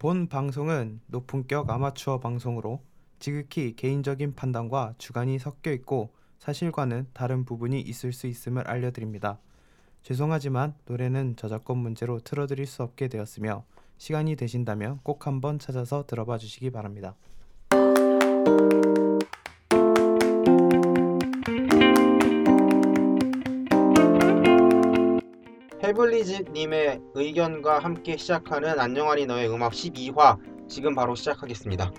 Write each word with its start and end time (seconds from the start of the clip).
본 0.00 0.28
방송은 0.28 1.02
높은격 1.08 1.68
아마추어 1.68 2.20
방송으로 2.20 2.80
지극히 3.18 3.76
개인적인 3.76 4.34
판단과 4.34 4.94
주관이 4.96 5.38
섞여 5.38 5.70
있고 5.72 6.14
사실과는 6.38 7.08
다른 7.12 7.44
부분이 7.44 7.78
있을 7.82 8.14
수 8.14 8.26
있음을 8.26 8.66
알려드립니다. 8.66 9.40
죄송하지만 10.02 10.74
노래는 10.86 11.36
저작권 11.36 11.76
문제로 11.76 12.18
틀어드릴 12.18 12.64
수 12.64 12.82
없게 12.82 13.08
되었으며 13.08 13.66
시간이 13.98 14.36
되신다면 14.36 15.00
꼭 15.02 15.26
한번 15.26 15.58
찾아서 15.58 16.06
들어봐 16.06 16.38
주시기 16.38 16.70
바랍니다. 16.70 17.14
헤블리즈님의 25.90 27.00
의견과 27.14 27.80
함께 27.80 28.16
시작하는 28.16 28.78
안녕하리 28.78 29.26
너의 29.26 29.52
음악 29.52 29.72
12화 29.72 30.38
지금 30.68 30.94
바로 30.94 31.16
시작하겠습니다. 31.16 31.90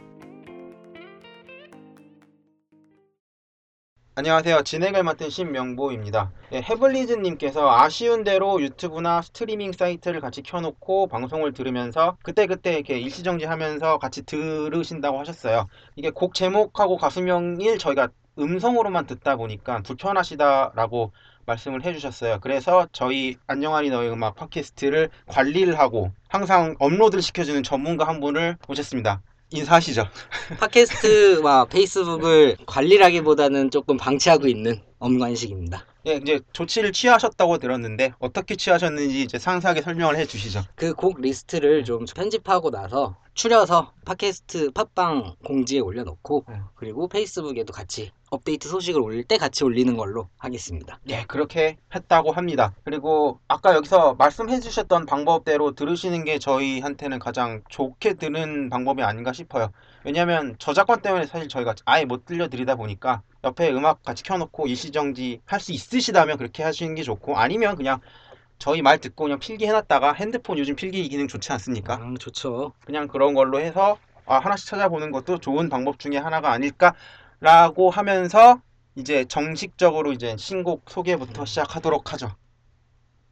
안녕하세요. 4.16 4.63
진행을 4.63 5.03
맡은 5.03 5.30
신명보입니다. 5.30 6.31
네, 6.52 6.61
헤블리즈님께서 6.61 7.69
아쉬운 7.69 8.23
대로 8.23 8.61
유튜브나 8.61 9.21
스트리밍 9.23 9.73
사이트를 9.73 10.21
같이 10.21 10.41
켜놓고 10.41 11.08
방송을 11.08 11.52
들으면서 11.52 12.17
그때그때 12.23 12.75
이렇게 12.75 12.97
일시정지하면서 12.97 13.99
같이 13.99 14.25
들으신다고 14.25 15.19
하셨어요. 15.19 15.67
이게 15.97 16.11
곡 16.11 16.33
제목하고 16.33 16.95
가수명일 16.95 17.77
저희가 17.77 18.08
음성으로만 18.39 19.05
듣다 19.05 19.35
보니까 19.35 19.81
불편하시다라고 19.81 21.11
말씀을 21.45 21.84
해주셨어요. 21.86 22.40
그래서 22.41 22.88
저희 22.91 23.36
안녕하니 23.48 23.90
너의 23.90 24.12
음악 24.12 24.36
팟캐스트를 24.36 25.09
관리를 25.27 25.77
하고 25.80 26.12
항상 26.27 26.76
업로드를 26.80 27.22
시켜주는 27.22 27.62
전문가 27.64 28.08
한 28.08 28.20
분을 28.20 28.58
모셨습니다. 28.67 29.22
인사하시죠. 29.54 30.08
팟캐스트와 30.59 31.66
페이스북을 31.66 32.58
관리라기보다는 32.66 33.70
조금 33.70 33.98
방치하고 33.98 34.48
있는 34.48 34.81
엄관식입니다. 35.00 35.86
예, 36.08 36.16
이제 36.16 36.39
조치를 36.53 36.94
취하셨다고 36.94 37.58
들었는데 37.58 38.14
어떻게 38.20 38.55
취하셨는지 38.55 39.22
이제 39.22 39.38
상세하게 39.38 39.81
설명을 39.81 40.16
해주시죠. 40.17 40.64
그 40.76 40.94
곡 40.94 41.20
리스트를 41.22 41.83
좀 41.83 42.05
편집하고 42.05 42.72
나서 42.72 43.17
추려서 43.42 43.92
팟캐스트 44.06 44.70
팟빵 44.70 45.38
공지에 45.44 45.80
올려놓고 45.80 46.45
네. 46.47 46.61
그리고 46.75 47.08
페이스북에도 47.08 47.73
같이 47.73 48.11
업데이트 48.30 48.70
소식을 48.70 49.02
올릴 49.02 49.23
때 49.23 49.38
같이 49.38 49.64
올리는 49.64 49.98
걸로 49.98 50.30
하겠습니다. 50.38 51.00
예, 51.09 51.23
그렇게 51.28 51.78
했다고 51.95 52.33
합니다. 52.33 52.75
그리고 52.83 53.39
아까 53.48 53.73
여기서 53.73 54.14
말씀해 54.14 54.59
주셨던 54.59 55.08
방법대로 55.08 55.73
들으시는 55.73 56.23
게 56.23 56.38
저희한테는 56.38 57.17
가장 57.17 57.64
좋게 57.67 58.14
드는 58.14 58.70
방법이 58.70 59.02
아닌가 59.02 59.33
싶어요. 59.33 59.72
왜냐면 60.03 60.55
저작권 60.59 61.02
때문에 61.02 61.26
사실 61.26 61.48
저희가 61.48 61.73
아예 61.86 62.05
못 62.05 62.26
들려드리다 62.26 62.76
보니까 62.76 63.23
옆에 63.44 63.72
음악 63.72 64.03
같이 64.03 64.22
켜놓고 64.22 64.67
일시정지 64.67 65.42
할 65.45 65.59
수 65.59 65.72
있으시다면 65.72 66.38
그렇게 66.38 66.61
하시는 66.61 66.94
게 66.94 67.02
좋고 67.02 67.38
아니면 67.38 67.76
그냥 67.76 68.02
저희 68.62 68.84
말 68.84 69.00
듣고 69.00 69.23
그냥 69.23 69.40
필기 69.40 69.66
해놨다가 69.66 70.14
핸드폰 70.14 70.59
요즘 70.59 70.76
필기 70.76 71.09
기능 71.09 71.28
좋지 71.28 71.52
않습니까? 71.54 71.95
아, 71.95 72.14
좋죠. 72.20 72.73
그냥 72.86 73.08
그런 73.08 73.34
걸로 73.34 73.59
해서 73.59 73.98
아, 74.28 74.38
하나씩 74.38 74.67
찾아보는 74.67 75.09
것도 75.09 75.40
좋은 75.40 75.67
방법 75.67 75.98
중에 75.98 76.17
하나가 76.17 76.52
아닐까라고 76.52 77.89
하면서 77.89 78.62
이제 78.94 79.26
정식적으로 79.26 80.12
이제 80.12 80.38
신곡 80.38 80.92
소개부터 80.92 81.44
시작하도록 81.44 82.14
하죠. 82.14 82.36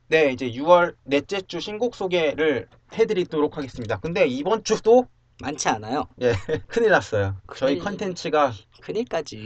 네, 0.08 0.32
이제 0.32 0.50
6월 0.50 0.96
넷째 1.04 1.42
주 1.42 1.60
신곡 1.60 1.94
소개를 1.94 2.68
해드리도록 2.94 3.56
하겠습니다. 3.56 4.00
근데 4.00 4.26
이번 4.26 4.64
주도 4.64 5.06
많지 5.44 5.70
않아요. 5.70 6.08
예, 6.24 6.34
큰일 6.66 6.90
났어요. 6.90 7.38
저희 7.56 7.76
큰일. 7.76 7.84
컨텐츠가 7.84 8.52
큰일까지. 8.82 9.46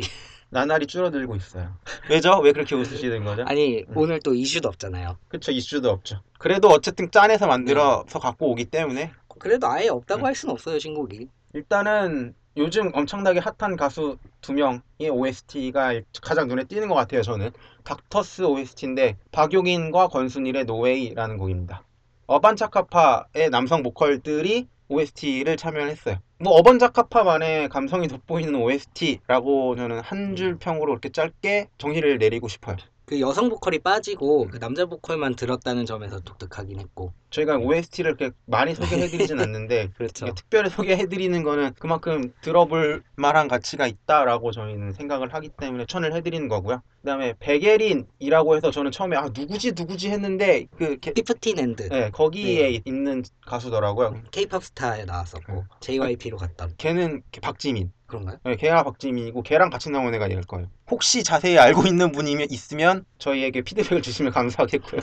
나날이 0.53 0.87
줄어들고 0.87 1.35
있어요. 1.35 1.75
왜죠? 2.09 2.39
왜 2.39 2.53
그렇게 2.53 2.75
웃으시는 2.75 3.25
거죠? 3.25 3.43
아니 3.47 3.83
오늘 3.95 4.19
또 4.21 4.33
이슈도 4.33 4.69
없잖아요. 4.69 5.17
그쵸, 5.27 5.51
이슈도 5.51 5.89
없죠. 5.89 6.21
그래도 6.39 6.69
어쨌든 6.69 7.11
짠해서 7.11 7.47
만들어서 7.47 8.19
갖고 8.19 8.51
오기 8.51 8.65
때문에 8.65 9.11
그래도 9.39 9.67
아예 9.67 9.89
없다고 9.89 10.21
음. 10.21 10.25
할 10.25 10.35
수는 10.35 10.53
없어요 10.53 10.79
신곡이. 10.79 11.27
일단은 11.53 12.33
요즘 12.55 12.91
엄청나게 12.93 13.39
핫한 13.39 13.75
가수 13.75 14.17
두 14.41 14.53
명의 14.53 15.09
OST가 15.11 15.99
가장 16.21 16.47
눈에 16.47 16.63
띄는 16.65 16.87
것 16.87 16.95
같아요, 16.95 17.23
저는. 17.23 17.51
닥터스 17.83 18.43
OST인데 18.43 19.17
박용인과 19.31 20.07
권순일의 20.07 20.65
No 20.65 20.78
Way라는 20.78 21.37
곡입니다. 21.37 21.83
어반자카파의 22.27 23.49
남성 23.49 23.83
보컬들이 23.83 24.67
OST를 24.93 25.57
참여를 25.57 25.89
했어요. 25.89 26.17
뭐 26.39 26.53
어반자카파만의 26.53 27.69
감성이 27.69 28.07
돋보이는 28.07 28.55
OST라고 28.55 29.75
저는 29.75 29.99
한 30.01 30.35
줄 30.35 30.57
평으로 30.57 30.91
이렇게 30.93 31.09
짧게 31.09 31.67
정리를 31.77 32.17
내리고 32.17 32.47
싶어요. 32.47 32.77
그 33.05 33.19
여성 33.19 33.49
보컬이 33.49 33.79
빠지고 33.79 34.47
그 34.47 34.59
남자 34.59 34.85
보컬만 34.85 35.35
들었다는 35.35 35.85
점에서 35.85 36.19
독특하긴 36.21 36.79
했고. 36.79 37.13
저희가 37.31 37.57
OST를 37.57 38.15
그렇게 38.15 38.35
많이 38.45 38.75
소개해드리진 38.75 39.39
않는데 39.41 39.89
그렇죠. 39.97 40.25
이게 40.27 40.35
특별히 40.35 40.69
소개해드리는 40.69 41.43
거는 41.43 41.73
그만큼 41.79 42.31
들어볼 42.41 43.03
만한 43.15 43.47
가치가 43.47 43.87
있다라고 43.87 44.51
저희는 44.51 44.93
생각을 44.93 45.33
하기 45.33 45.49
때문에 45.49 45.85
추천을 45.85 46.13
해드리는 46.15 46.47
거고요. 46.47 46.81
그 47.01 47.07
다음에 47.07 47.33
백예린이라고 47.39 48.55
해서 48.55 48.71
저는 48.71 48.91
처음에 48.91 49.17
아 49.17 49.29
누구지 49.33 49.73
누구지 49.75 50.09
했는데 50.09 50.67
그 50.77 50.97
게- 50.97 51.11
Fifteen 51.13 51.57
And. 51.57 51.89
네, 51.89 52.09
거기에 52.11 52.81
있는 52.85 53.23
가수더라고요. 53.45 54.21
K-pop 54.31 54.63
스타에 54.63 55.03
나왔었고 55.05 55.65
JYP로 55.81 56.37
갔던 56.37 56.75
걔는 56.77 57.23
박지민. 57.41 57.91
그런가요? 58.13 58.37
네, 58.43 58.55
걔가 58.55 58.83
박지민이고 58.83 59.41
걔랑 59.41 59.69
같이 59.69 59.89
나온 59.89 60.13
애가 60.13 60.27
이럴 60.27 60.43
거예요. 60.43 60.67
혹시 60.89 61.23
자세히 61.23 61.57
알고 61.57 61.87
있는 61.87 62.11
분이 62.11 62.47
있으면 62.49 63.05
저희에게 63.17 63.61
피드백을 63.61 64.01
주시면 64.01 64.31
감사하겠고요. 64.31 65.01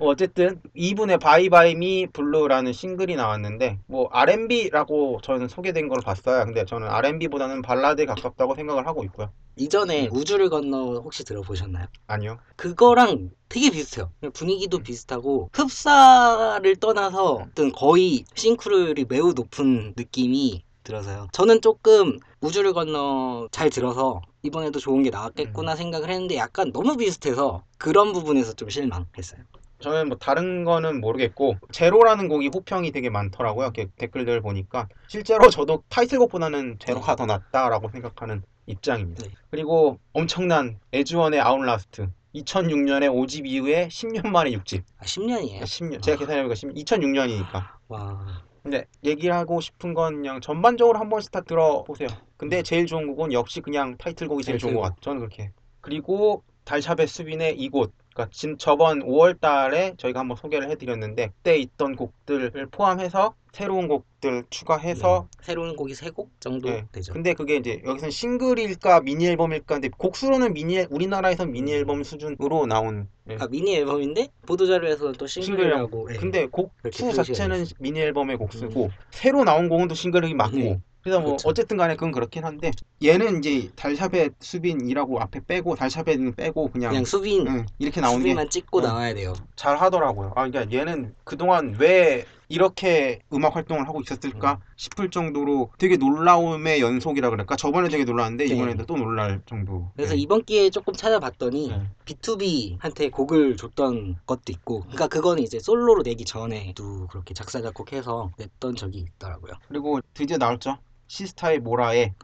뭐 0.00 0.08
어쨌든 0.10 0.60
이분의 0.74 1.18
Bye 1.18 1.47
Bye 1.47 1.76
My 1.76 2.06
Blue라는 2.12 2.72
싱글이 2.72 3.14
나왔는데 3.14 3.78
뭐 3.86 4.08
R&B라고 4.10 5.20
저는 5.22 5.46
소개된 5.48 5.88
걸 5.88 6.00
봤어요. 6.04 6.44
근데 6.44 6.64
저는 6.64 6.88
R&B보다는 6.88 7.62
발라드에 7.62 8.06
가깝다고 8.06 8.56
생각을 8.56 8.86
하고 8.86 9.04
있고요. 9.04 9.30
이전에 9.56 10.08
우주를 10.10 10.50
건너 10.50 10.94
혹시 10.94 11.24
들어보셨나요? 11.24 11.86
아니요. 12.08 12.38
그거랑 12.56 13.30
되게 13.48 13.70
비슷해요. 13.70 14.10
분위기도 14.32 14.80
비슷하고 14.80 15.50
흡사를 15.52 16.74
떠나서 16.76 17.34
어떤 17.34 17.70
거의 17.70 18.24
싱크로율이 18.34 19.06
매우 19.08 19.32
높은 19.32 19.94
느낌이 19.96 20.64
들어서요. 20.84 21.28
저는 21.32 21.60
조금 21.60 22.20
우주를 22.40 22.72
건너 22.72 23.48
잘 23.50 23.70
들어서 23.70 24.22
이번에도 24.42 24.78
좋은 24.78 25.02
게 25.02 25.10
나왔겠구나 25.10 25.74
생각을 25.74 26.10
했는데 26.10 26.36
약간 26.36 26.72
너무 26.72 26.96
비슷해서 26.96 27.64
그런 27.78 28.12
부분에서 28.12 28.52
좀 28.52 28.68
실망했어요. 28.68 29.40
저는 29.80 30.08
뭐 30.08 30.16
다른 30.18 30.64
거는 30.64 31.00
모르겠고 31.00 31.56
제로라는 31.72 32.28
곡이 32.28 32.50
호평이 32.54 32.92
되게 32.92 33.10
많더라고요. 33.10 33.72
댓글들 33.96 34.40
보니까 34.40 34.88
실제로 35.08 35.50
저도 35.50 35.82
타이틀곡보다는 35.88 36.78
제로가 36.78 37.16
더 37.16 37.26
낫다라고 37.26 37.90
생각하는 37.90 38.42
입장입니다. 38.66 39.24
네. 39.24 39.30
그리고 39.50 39.98
엄청난 40.12 40.78
에즈원의 40.92 41.40
Outlast 41.40 42.08
2006년에 42.34 43.10
5집 43.12 43.46
이후에 43.46 43.88
10년 43.88 44.28
만에 44.28 44.50
6집. 44.52 44.82
아, 44.98 45.04
10년이에요. 45.04 45.62
10년. 45.62 46.02
제가 46.02 46.18
계산해보니까 46.18 46.54
2006년이니까. 46.54 47.66
와. 47.88 48.42
근데 48.64 48.86
얘기를 49.04 49.34
하고 49.34 49.60
싶은 49.60 49.92
건 49.92 50.16
그냥 50.16 50.40
전반적으로 50.40 50.98
한 50.98 51.10
번씩 51.10 51.30
다 51.30 51.42
들어보세요. 51.42 52.08
근데 52.38 52.62
제일 52.62 52.86
좋은 52.86 53.06
곡은 53.08 53.34
역시 53.34 53.60
그냥 53.60 53.94
타이틀곡이 53.98 54.42
제일 54.42 54.58
좋은 54.58 54.74
것 54.74 54.80
같아요. 54.80 54.96
저는 55.02 55.18
그렇게. 55.20 55.50
그리고 55.82 56.42
달샤벳 56.64 57.10
수빈의 57.10 57.58
이곳. 57.60 57.92
그러니까 58.14 58.28
진 58.32 58.56
저번 58.58 59.00
5월 59.00 59.40
달에 59.40 59.94
저희가 59.98 60.20
한번 60.20 60.36
소개를 60.36 60.70
해드렸는데 60.70 61.32
그때 61.36 61.58
있던 61.58 61.96
곡들을 61.96 62.68
포함해서 62.70 63.34
새로운 63.52 63.88
곡들 63.88 64.44
추가해서 64.50 65.28
네. 65.30 65.44
새로운 65.44 65.76
곡이 65.76 65.92
3곡 65.94 66.28
정도 66.40 66.70
네. 66.70 66.86
되죠. 66.92 67.12
근데 67.12 67.34
그게 67.34 67.56
이제 67.56 67.82
여기서는 67.84 68.10
싱글일까 68.10 69.00
미니 69.00 69.26
앨범일까 69.26 69.74
근데 69.76 69.88
곡수로는 69.88 70.54
미니 70.54 70.78
우리나라에선 70.90 71.52
미니 71.52 71.72
앨범 71.72 72.02
수준으로 72.02 72.66
나온 72.66 73.08
예. 73.30 73.36
아 73.38 73.46
미니 73.48 73.76
앨범인데 73.76 74.28
보도 74.46 74.66
자료에서는 74.66 75.12
또 75.14 75.26
싱글이라고 75.26 76.08
네. 76.08 76.16
근데 76.16 76.46
곡 76.46 76.72
그렇게 76.82 76.96
수 76.96 77.04
표시가 77.04 77.22
자체는 77.24 77.66
미니 77.78 78.00
앨범의 78.00 78.36
곡수고 78.38 78.86
음. 78.86 78.90
새로 79.10 79.44
나온 79.44 79.68
곡은 79.68 79.88
또 79.88 79.94
싱글이 79.94 80.34
맞고 80.34 80.56
네. 80.56 80.80
그래서 81.04 81.20
뭐 81.20 81.32
그렇죠. 81.32 81.48
어쨌든 81.50 81.76
간에 81.76 81.94
그건 81.94 82.12
그렇긴 82.12 82.44
한데 82.44 82.70
얘는 83.04 83.38
이제 83.38 83.70
달샤벳 83.76 84.32
수빈이라고 84.40 85.20
앞에 85.20 85.40
빼고 85.46 85.76
달샤벳은 85.76 86.34
빼고 86.34 86.70
그냥, 86.70 86.90
그냥 86.90 87.04
수빈 87.04 87.46
응, 87.46 87.66
이렇게 87.78 88.00
나오는 88.00 88.20
게 88.20 88.30
수빈만 88.30 88.48
찍고 88.48 88.78
어. 88.78 88.80
나와야 88.80 89.12
돼요. 89.12 89.34
잘 89.54 89.76
하더라고요. 89.76 90.32
아, 90.34 90.48
그러니까 90.48 90.74
얘는 90.74 91.14
그동안 91.24 91.76
왜 91.78 92.24
이렇게 92.48 93.20
음악 93.32 93.56
활동을 93.56 93.86
하고 93.86 94.00
있었을까 94.00 94.52
음. 94.52 94.72
싶을 94.76 95.10
정도로 95.10 95.70
되게 95.76 95.96
놀라움의 95.96 96.80
연속이라 96.80 97.30
그럴까 97.30 97.56
저번에 97.56 97.88
되게 97.88 98.04
놀랐는데 98.04 98.46
네. 98.46 98.54
이번에도 98.54 98.86
또 98.86 98.96
놀랄 98.96 99.42
정도 99.46 99.90
그래서 99.96 100.14
네. 100.14 100.20
이번 100.20 100.44
기회에 100.44 100.70
조금 100.70 100.94
찾아봤더니 100.94 101.68
네. 101.68 101.82
B2B한테 102.06 103.10
곡을 103.10 103.56
줬던 103.56 104.16
것도 104.26 104.52
있고 104.52 104.80
그러니까 104.80 105.08
그거는 105.08 105.42
이제 105.42 105.58
솔로로 105.58 106.02
내기 106.02 106.24
전에도 106.24 107.08
그렇게 107.08 107.34
작사 107.34 107.60
작곡해서 107.60 108.32
냈던 108.38 108.76
적이 108.76 109.06
있더라고요. 109.16 109.52
그리고 109.68 110.00
드디어 110.14 110.38
나왔죠 110.38 110.78
시스타의 111.14 111.60
모라에 111.60 112.14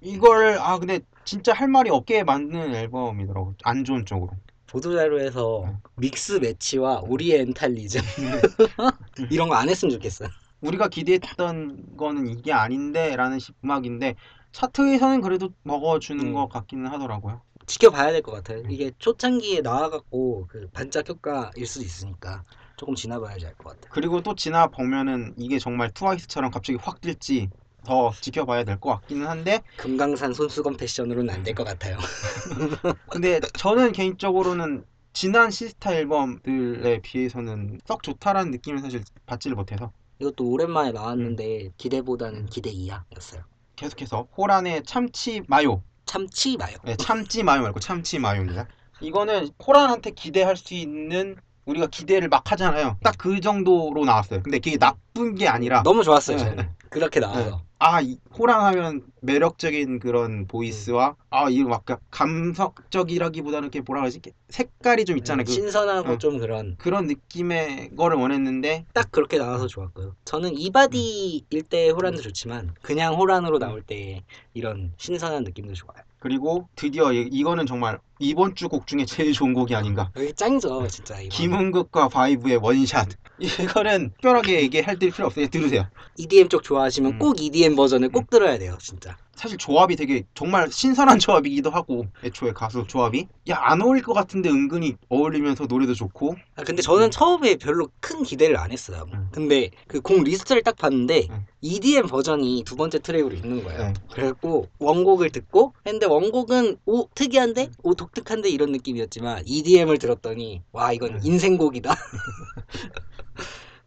이걸 0.00 0.58
아 0.58 0.78
근데 0.78 1.00
진짜 1.24 1.52
할 1.54 1.68
말이 1.68 1.90
없게 1.90 2.24
만드는 2.24 2.74
앨범이더라고 2.74 3.54
안 3.64 3.84
좋은 3.84 4.06
쪽으로 4.06 4.32
보도자료에서 4.66 5.64
네. 5.66 5.76
믹스 5.96 6.32
매치와 6.40 7.00
오리엔탈리즘 7.02 8.00
이런 9.30 9.48
거 9.48 9.54
안 9.54 9.68
했으면 9.68 9.90
좋겠어요. 9.92 10.28
우리가 10.60 10.88
기대했던 10.88 11.96
거는 11.96 12.28
이게 12.28 12.52
아닌데 12.52 13.16
라는 13.16 13.38
시- 13.38 13.52
음악인데 13.64 14.14
차트에서는 14.52 15.20
그래도 15.20 15.50
먹어주는 15.64 16.24
음. 16.24 16.34
것 16.34 16.48
같기는 16.48 16.86
하더라고요 16.90 17.42
지켜봐야 17.66 18.12
될 18.12 18.22
것 18.22 18.32
같아요. 18.32 18.62
이게 18.68 18.92
초창기에 18.98 19.60
나와갖고 19.62 20.46
그 20.48 20.68
반짝 20.72 21.08
효과일 21.08 21.66
수도 21.66 21.84
있으니까 21.84 22.44
조금 22.76 22.94
지나봐야지 22.94 23.46
알 23.46 23.54
것 23.56 23.70
같아요. 23.70 23.92
그리고 23.92 24.22
또 24.22 24.34
지나 24.34 24.66
보면은 24.68 25.34
이게 25.38 25.58
정말 25.58 25.90
트와이스처럼 25.92 26.50
갑자기 26.50 26.78
확 26.82 27.00
뜰지 27.00 27.50
더 27.84 28.12
지켜봐야 28.20 28.64
될 28.64 28.78
것 28.80 28.90
같기는 29.00 29.26
한데 29.26 29.60
금강산 29.76 30.32
손수건 30.34 30.76
패션으로는 30.76 31.32
안 31.34 31.42
될 31.42 31.54
것 31.54 31.64
같아요. 31.64 31.98
근데 33.10 33.40
저는 33.56 33.92
개인적으로는 33.92 34.84
지난 35.12 35.50
시스타 35.50 35.94
앨범들에 35.94 37.00
비해서는 37.02 37.80
썩 37.84 38.02
좋다라는 38.02 38.50
느낌을 38.52 38.80
사실 38.80 39.02
받지를 39.26 39.56
못해서 39.56 39.92
이것도 40.20 40.44
오랜만에 40.48 40.92
나왔는데 40.92 41.70
기대보다는 41.76 42.46
기대 42.46 42.70
이하였어요. 42.70 43.42
계속해서 43.76 44.28
호란의 44.36 44.84
참치 44.84 45.42
마요 45.48 45.82
참치 46.06 46.56
마요. 46.56 46.76
네, 46.84 46.96
참치 46.96 47.42
마요 47.42 47.62
말고 47.62 47.80
참치 47.80 48.18
마요입니다 48.18 48.66
이거는 49.00 49.48
호란한테 49.66 50.10
기대할 50.12 50.56
수 50.56 50.74
있는 50.74 51.36
우리가 51.64 51.86
기대를 51.88 52.28
막 52.28 52.50
하잖아요 52.52 52.98
딱 53.02 53.16
그 53.18 53.40
정도로 53.40 54.04
나왔어요 54.04 54.42
근데 54.42 54.58
그게 54.58 54.76
나쁜 54.78 55.34
게 55.34 55.48
아니라 55.48 55.82
너무 55.82 56.02
좋았어요. 56.04 56.36
네. 56.36 56.44
저는. 56.44 56.68
그렇게 56.90 57.20
나와서. 57.20 57.62
아, 57.84 58.00
이 58.00 58.16
호란 58.38 58.64
하면 58.66 59.02
매력적인 59.22 59.98
그런 59.98 60.46
보이스와 60.46 61.16
아, 61.30 61.48
이거 61.50 61.68
막 61.68 61.84
감성적이라기보다는 62.12 63.64
이렇게 63.70 63.80
뭐라 63.80 64.02
그러지? 64.02 64.20
색깔이 64.50 65.04
좀 65.04 65.18
있잖아요. 65.18 65.44
그, 65.44 65.50
신선하고 65.50 66.12
어. 66.12 66.18
좀 66.18 66.38
그런 66.38 66.76
그런 66.78 67.08
느낌의 67.08 67.96
거를 67.96 68.18
원했는데 68.18 68.86
딱 68.94 69.10
그렇게 69.10 69.36
나와서 69.36 69.66
좋았고요. 69.66 70.14
저는 70.24 70.56
이바디일 70.56 71.62
때 71.68 71.88
호란도 71.90 72.22
좋지만 72.22 72.72
그냥 72.82 73.14
호란으로 73.16 73.58
나올 73.58 73.82
때 73.82 74.22
이런 74.54 74.92
신선한 74.96 75.42
느낌도 75.42 75.72
좋아요. 75.74 76.04
그리고 76.20 76.68
드디어 76.76 77.12
이- 77.12 77.28
이거는 77.32 77.66
정말 77.66 77.98
이번 78.20 78.54
주 78.54 78.68
곡 78.68 78.86
중에 78.86 79.04
제일 79.06 79.32
좋은 79.32 79.54
곡이 79.54 79.74
아닌가. 79.74 80.12
여기 80.14 80.32
짱이죠, 80.32 80.86
진짜 80.86 81.20
이거. 81.20 81.34
김은국과 81.36 82.08
바이브의 82.10 82.58
원샷. 82.58 83.08
이거는 83.40 84.10
특별하게 84.10 84.60
얘기할 84.62 84.96
필요 84.96 85.26
없어요. 85.26 85.46
들으세요. 85.48 85.88
EDM 86.16 86.48
쪽 86.48 86.62
좋아하시면 86.62 87.12
음. 87.12 87.18
꼭 87.18 87.40
EDM 87.40 87.74
버전을 87.76 88.10
꼭 88.10 88.30
들어야 88.30 88.58
돼요, 88.58 88.76
진짜. 88.80 89.16
사실 89.34 89.56
조합이 89.58 89.96
되게 89.96 90.24
정말 90.34 90.70
신선한 90.70 91.18
조합이기도 91.18 91.70
하고 91.70 92.06
애초에 92.22 92.52
가수 92.52 92.84
조합이 92.86 93.26
야 93.48 93.56
안 93.72 93.80
어울릴 93.80 94.02
것 94.02 94.12
같은데 94.12 94.50
은근히 94.50 94.96
어울리면서 95.08 95.64
노래도 95.66 95.94
좋고 95.94 96.36
아, 96.56 96.62
근데 96.62 96.82
저는 96.82 97.10
처음에 97.10 97.56
별로 97.56 97.88
큰 98.00 98.22
기대를 98.22 98.56
안 98.58 98.70
했어요. 98.70 99.06
음. 99.14 99.28
근데 99.32 99.70
그 99.88 100.00
곡 100.02 100.22
리스트를 100.22 100.62
딱 100.62 100.76
봤는데 100.76 101.28
음. 101.30 101.46
EDM 101.62 102.06
버전이 102.08 102.62
두 102.66 102.76
번째 102.76 102.98
트랙으로 102.98 103.34
있는 103.34 103.64
거예요. 103.64 103.78
네. 103.88 103.92
그래갖고 104.12 104.68
원곡을 104.78 105.30
듣고 105.30 105.72
했는데 105.86 106.06
원곡은 106.06 106.76
오 106.84 107.08
특이한데 107.14 107.70
오 107.82 107.94
독특한데 107.94 108.50
이런 108.50 108.70
느낌이었지만 108.72 109.44
EDM을 109.46 109.98
들었더니 109.98 110.62
와 110.72 110.92
이건 110.92 111.14
음. 111.14 111.20
인생곡이다. 111.24 111.94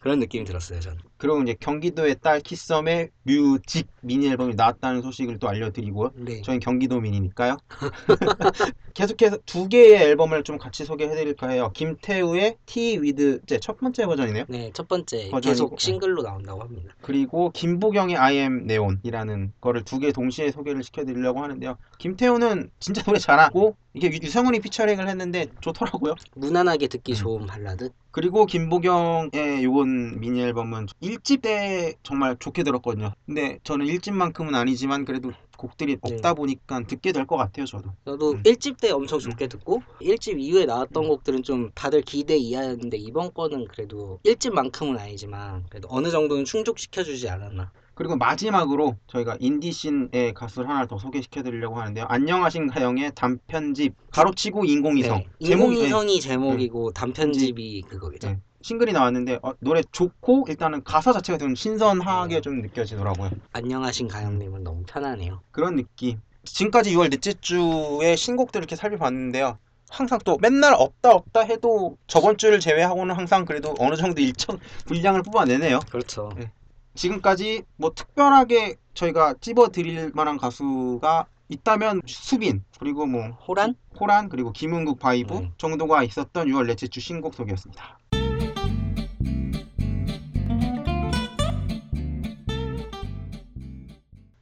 그런 0.05 0.19
느낌이 0.19 0.45
들었어요, 0.45 0.79
저는. 0.81 0.99
그리고 1.25 1.41
이제 1.41 1.55
경기도의 1.59 2.17
딸 2.21 2.39
키썸의 2.39 3.09
뮤직 3.23 3.87
미니 4.01 4.27
앨범이 4.29 4.53
나왔다는 4.53 5.01
소식을 5.01 5.39
또 5.39 5.49
알려드리고요. 5.49 6.11
네. 6.17 6.41
저희는 6.43 6.59
경기도민이니까요. 6.59 7.57
계속해서 8.93 9.39
두 9.45 9.67
개의 9.67 9.95
앨범을 10.03 10.43
좀 10.43 10.57
같이 10.59 10.85
소개해드릴까 10.85 11.49
해요. 11.49 11.71
김태우의 11.73 12.57
T 12.67 12.99
with 12.99 13.39
이제 13.43 13.59
첫 13.59 13.77
번째 13.79 14.05
버전이네요. 14.05 14.45
네, 14.47 14.69
첫 14.73 14.87
번째 14.87 15.29
버전이고, 15.31 15.41
계속 15.69 15.79
싱글로 15.81 16.21
나온다고 16.21 16.61
합니다. 16.61 16.93
그리고 17.01 17.49
김보경의 17.49 18.15
I 18.17 18.35
am 18.37 18.67
네온이라는 18.67 19.53
거를 19.59 19.83
두 19.83 19.95
개 19.99 20.11
동시에 20.11 20.51
소개를 20.51 20.83
시켜드리려고 20.83 21.41
하는데요. 21.41 21.77
김태우는 21.97 22.69
진짜 22.79 23.01
노래 23.03 23.17
잘하고 23.17 23.75
이게 23.93 24.07
유- 24.11 24.19
유성훈이 24.21 24.59
피처링을 24.59 25.07
했는데 25.07 25.47
좋더라고요. 25.61 26.15
무난하게 26.35 26.87
듣기 26.87 27.13
음. 27.13 27.15
좋은 27.15 27.45
발라드. 27.47 27.89
그리고 28.11 28.45
김보경의 28.45 29.63
요번 29.63 30.19
미니 30.19 30.41
앨범은 30.41 30.87
1 31.01 31.14
집때 31.23 31.93
정말 32.03 32.35
좋게 32.39 32.63
들었거든요. 32.63 33.13
근데 33.25 33.59
저는 33.63 33.85
1집만큼은 33.87 34.55
아니지만 34.55 35.05
그래도 35.05 35.31
곡들이 35.57 35.95
네. 35.95 35.99
없다 36.01 36.33
보니까 36.33 36.81
듣게 36.83 37.11
될 37.11 37.25
것 37.25 37.37
같아요, 37.37 37.65
저도. 37.65 37.89
저도 38.05 38.31
음. 38.33 38.43
1집 38.43 38.79
때 38.79 38.91
엄청 38.91 39.19
좋게 39.19 39.47
듣고 39.47 39.81
1집 40.01 40.39
이후에 40.39 40.65
나왔던 40.65 41.07
곡들은 41.07 41.43
좀 41.43 41.71
다들 41.73 42.01
기대 42.01 42.35
이하였는데 42.37 42.97
이번 42.97 43.33
거는 43.33 43.65
그래도 43.67 44.19
1집만큼은 44.25 44.99
아니지만 44.99 45.65
그래도 45.69 45.87
어느 45.91 46.09
정도는 46.11 46.45
충족시켜주지 46.45 47.29
않았나. 47.29 47.71
그리고 47.93 48.17
마지막으로 48.17 48.97
저희가 49.07 49.37
인디씬의 49.39 50.33
가수를 50.33 50.67
하나 50.69 50.85
더 50.85 50.97
소개시켜 50.97 51.41
드리려고 51.43 51.79
하는데요. 51.79 52.05
안녕하신가영의 52.09 53.13
단편집 53.15 53.93
가로치고 54.11 54.65
인공위성. 54.65 55.19
네, 55.19 55.27
인공위성이 55.39 56.19
제목이고 56.19 56.91
단편집이 56.91 57.83
그거겠죠. 57.83 58.35
네. 58.65 58.67
싱글이 58.67 58.93
나왔는데 58.93 59.39
어, 59.43 59.53
노래 59.59 59.83
좋고 59.83 60.45
일단은 60.49 60.83
가사 60.83 61.13
자체가 61.13 61.37
좀 61.37 61.53
신선하게 61.53 62.35
네. 62.35 62.41
좀 62.41 62.61
느껴지더라고요. 62.61 63.29
안녕하신 63.53 64.07
가영님은 64.07 64.63
너무 64.63 64.83
편하네요. 64.87 65.41
그런 65.51 65.75
느낌. 65.75 66.19
지금까지 66.43 66.95
6월 66.95 67.11
넷째 67.11 67.33
주의 67.33 68.17
신곡들을 68.17 68.63
이렇게 68.63 68.75
살펴봤는데요. 68.75 69.59
항상 69.89 70.19
또 70.25 70.37
맨날 70.41 70.73
없다 70.73 71.11
없다 71.11 71.41
해도 71.41 71.97
저번 72.07 72.37
주를 72.37 72.59
제외하고는 72.59 73.15
항상 73.15 73.45
그래도 73.45 73.75
어느 73.77 73.95
정도 73.95 74.19
일정 74.21 74.57
분량을 74.85 75.21
뽑아내네요. 75.21 75.79
그렇죠. 75.91 76.31
네. 76.35 76.51
지금까지 76.95 77.63
뭐 77.77 77.91
특별하게 77.93 78.77
저희가 78.95 79.35
찝어 79.41 79.69
드릴 79.69 80.11
만한 80.15 80.37
가수가 80.37 81.27
있다면 81.49 82.01
수빈 82.07 82.63
그리고 82.79 83.05
뭐 83.05 83.27
호란? 83.47 83.75
호란 83.99 84.29
그리고 84.29 84.51
김은국 84.51 84.99
바이브 84.99 85.35
음. 85.35 85.53
정도가 85.57 86.03
있었던 86.03 86.47
6월 86.47 86.65
넷째 86.65 86.87
주 86.87 86.99
신곡 86.99 87.35
소개였습니다. 87.35 87.99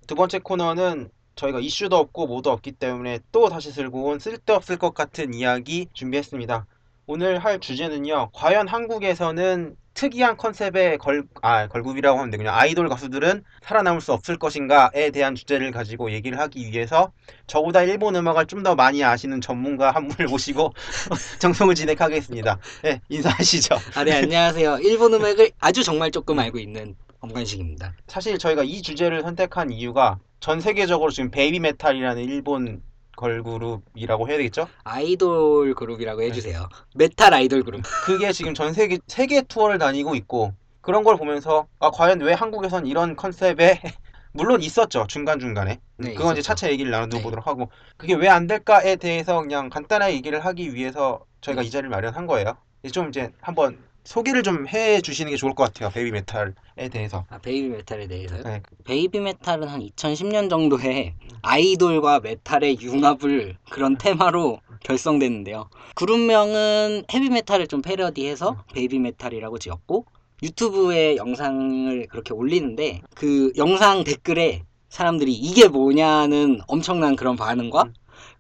두 0.08 0.16
번째 0.16 0.40
코너는 0.40 1.10
저희가 1.36 1.60
이슈도 1.60 1.96
없고 1.98 2.28
뭐도 2.28 2.52
없기 2.52 2.74
때문에 2.74 3.20
또 3.32 3.50
다시 3.50 3.72
들고 3.72 4.06
온 4.06 4.20
쓸데없을 4.20 4.78
것 4.78 4.94
같은 4.94 5.34
이야기 5.34 5.88
준비했습니다. 5.94 6.66
오늘 7.08 7.40
할 7.40 7.60
주제는요. 7.60 8.30
과연 8.34 8.68
한국에서는 8.68 9.76
특이한 9.94 10.38
컨셉의 10.38 10.98
걸, 10.98 11.24
아, 11.44 11.68
걸그룹이라고 11.68 12.18
하면 12.18 12.32
되군요. 12.32 12.50
아이돌 12.50 12.90
가수들은 12.90 13.44
살아남을 13.62 14.02
수 14.02 14.12
없을 14.14 14.38
것인가에 14.38 15.12
대한 15.12 15.36
주제를 15.36 15.72
가지고 15.72 16.12
얘기를 16.12 16.40
하기 16.40 16.72
위해서 16.72 17.12
저보다 17.46 17.84
일본 17.84 18.16
음악을 18.16 18.48
좀 18.48 18.64
더 18.64 18.74
많이 18.76 19.04
아시는 19.04 19.42
전문가 19.42 19.92
한 19.92 20.08
분을 20.08 20.30
모시고 20.32 20.74
정성을 21.40 21.76
진행하겠습니다. 21.76 22.58
네, 22.84 23.02
인사하시죠. 23.10 23.76
아, 23.96 24.04
네, 24.04 24.14
안녕하세요. 24.14 24.80
일본 24.82 25.14
음악을 25.14 25.52
아주 25.60 25.84
정말 25.84 26.10
조금 26.12 26.40
알고 26.40 26.58
있는 26.60 26.96
엄관식입니다. 27.24 27.94
사실 28.08 28.38
저희가 28.38 28.64
이 28.64 28.82
주제를 28.82 29.22
선택한 29.22 29.72
이유가 29.72 30.20
전 30.40 30.60
세계적으로 30.60 31.10
지금 31.10 31.32
베이비 31.32 31.60
메탈이라는 31.62 32.22
일본 32.24 32.84
걸그룹이라고 33.16 34.28
해야 34.28 34.38
되겠죠? 34.38 34.68
아이돌 34.84 35.74
그룹이라고 35.76 36.22
해주세요. 36.24 36.68
메탈 36.96 37.34
아이돌 37.34 37.64
그룹. 37.64 37.82
그게 38.06 38.32
지금 38.34 38.54
전 38.54 38.74
세계 38.74 38.98
세계 39.08 39.42
투어를 39.42 39.78
다니고 39.78 40.16
있고 40.16 40.54
그런 40.82 41.04
걸 41.04 41.16
보면서 41.18 41.68
아 41.80 41.90
과연 41.92 42.20
왜 42.22 42.34
한국에선 42.34 42.86
이런 42.88 43.16
컨셉에 43.16 43.80
물론 44.34 44.62
있었죠 44.64 45.06
중간 45.08 45.40
중간에 45.40 45.80
네, 45.98 46.14
그건 46.16 46.34
이제 46.34 46.40
있었죠. 46.40 46.56
차차 46.56 46.72
얘기를 46.72 46.92
나눠 46.92 47.08
네. 47.08 47.22
보도록 47.22 47.48
하고 47.48 47.70
그게 47.98 48.16
왜 48.16 48.28
안 48.28 48.48
될까에 48.48 48.96
대해서 48.98 49.40
그냥 49.42 49.70
간단하게 49.70 50.16
얘기를 50.16 50.44
하기 50.44 50.74
위해서 50.74 51.24
저희가 51.42 51.62
이 51.62 51.70
자리를 51.70 51.90
마련한 51.90 52.26
거예요. 52.28 52.58
이제 52.84 52.92
좀 52.92 53.08
이제 53.10 53.32
한번 53.42 53.78
소개를 54.04 54.44
좀 54.44 54.68
해 54.68 55.02
주시는 55.02 55.32
게 55.32 55.38
좋을 55.38 55.54
것 55.56 55.64
같아요 55.64 55.90
베이비 55.90 56.12
메탈에 56.12 56.90
대해서. 56.92 57.26
아, 57.30 57.38
베이비 57.38 57.70
메탈에 57.70 58.08
대해서요? 58.08 58.44
네. 58.44 58.62
베이비 58.84 59.20
메탈은 59.20 59.68
한 59.68 59.82
2010년 59.82 60.50
정도에 60.50 61.16
아이돌과 61.42 62.20
메탈의 62.22 62.78
융합을 62.82 63.58
그런 63.70 63.98
테마로 63.98 64.60
결성됐는데요. 64.84 65.70
그룹명은 65.96 67.04
헤비 67.14 67.30
메탈을 67.30 67.68
좀 67.68 67.82
패러디해서 67.82 68.64
베이비 68.74 69.00
메탈이라고 69.00 69.60
지었고 69.60 70.06
유튜브에 70.42 71.16
영상을 71.16 72.08
그렇게 72.08 72.34
올리는데 72.34 73.02
그 73.16 73.52
영상 73.58 74.04
댓글에 74.04 74.64
사람들이 74.90 75.34
이게 75.34 75.68
뭐냐는 75.70 76.60
엄청난 76.68 77.16
그런 77.16 77.36
반응과 77.36 77.84
음. 77.84 77.94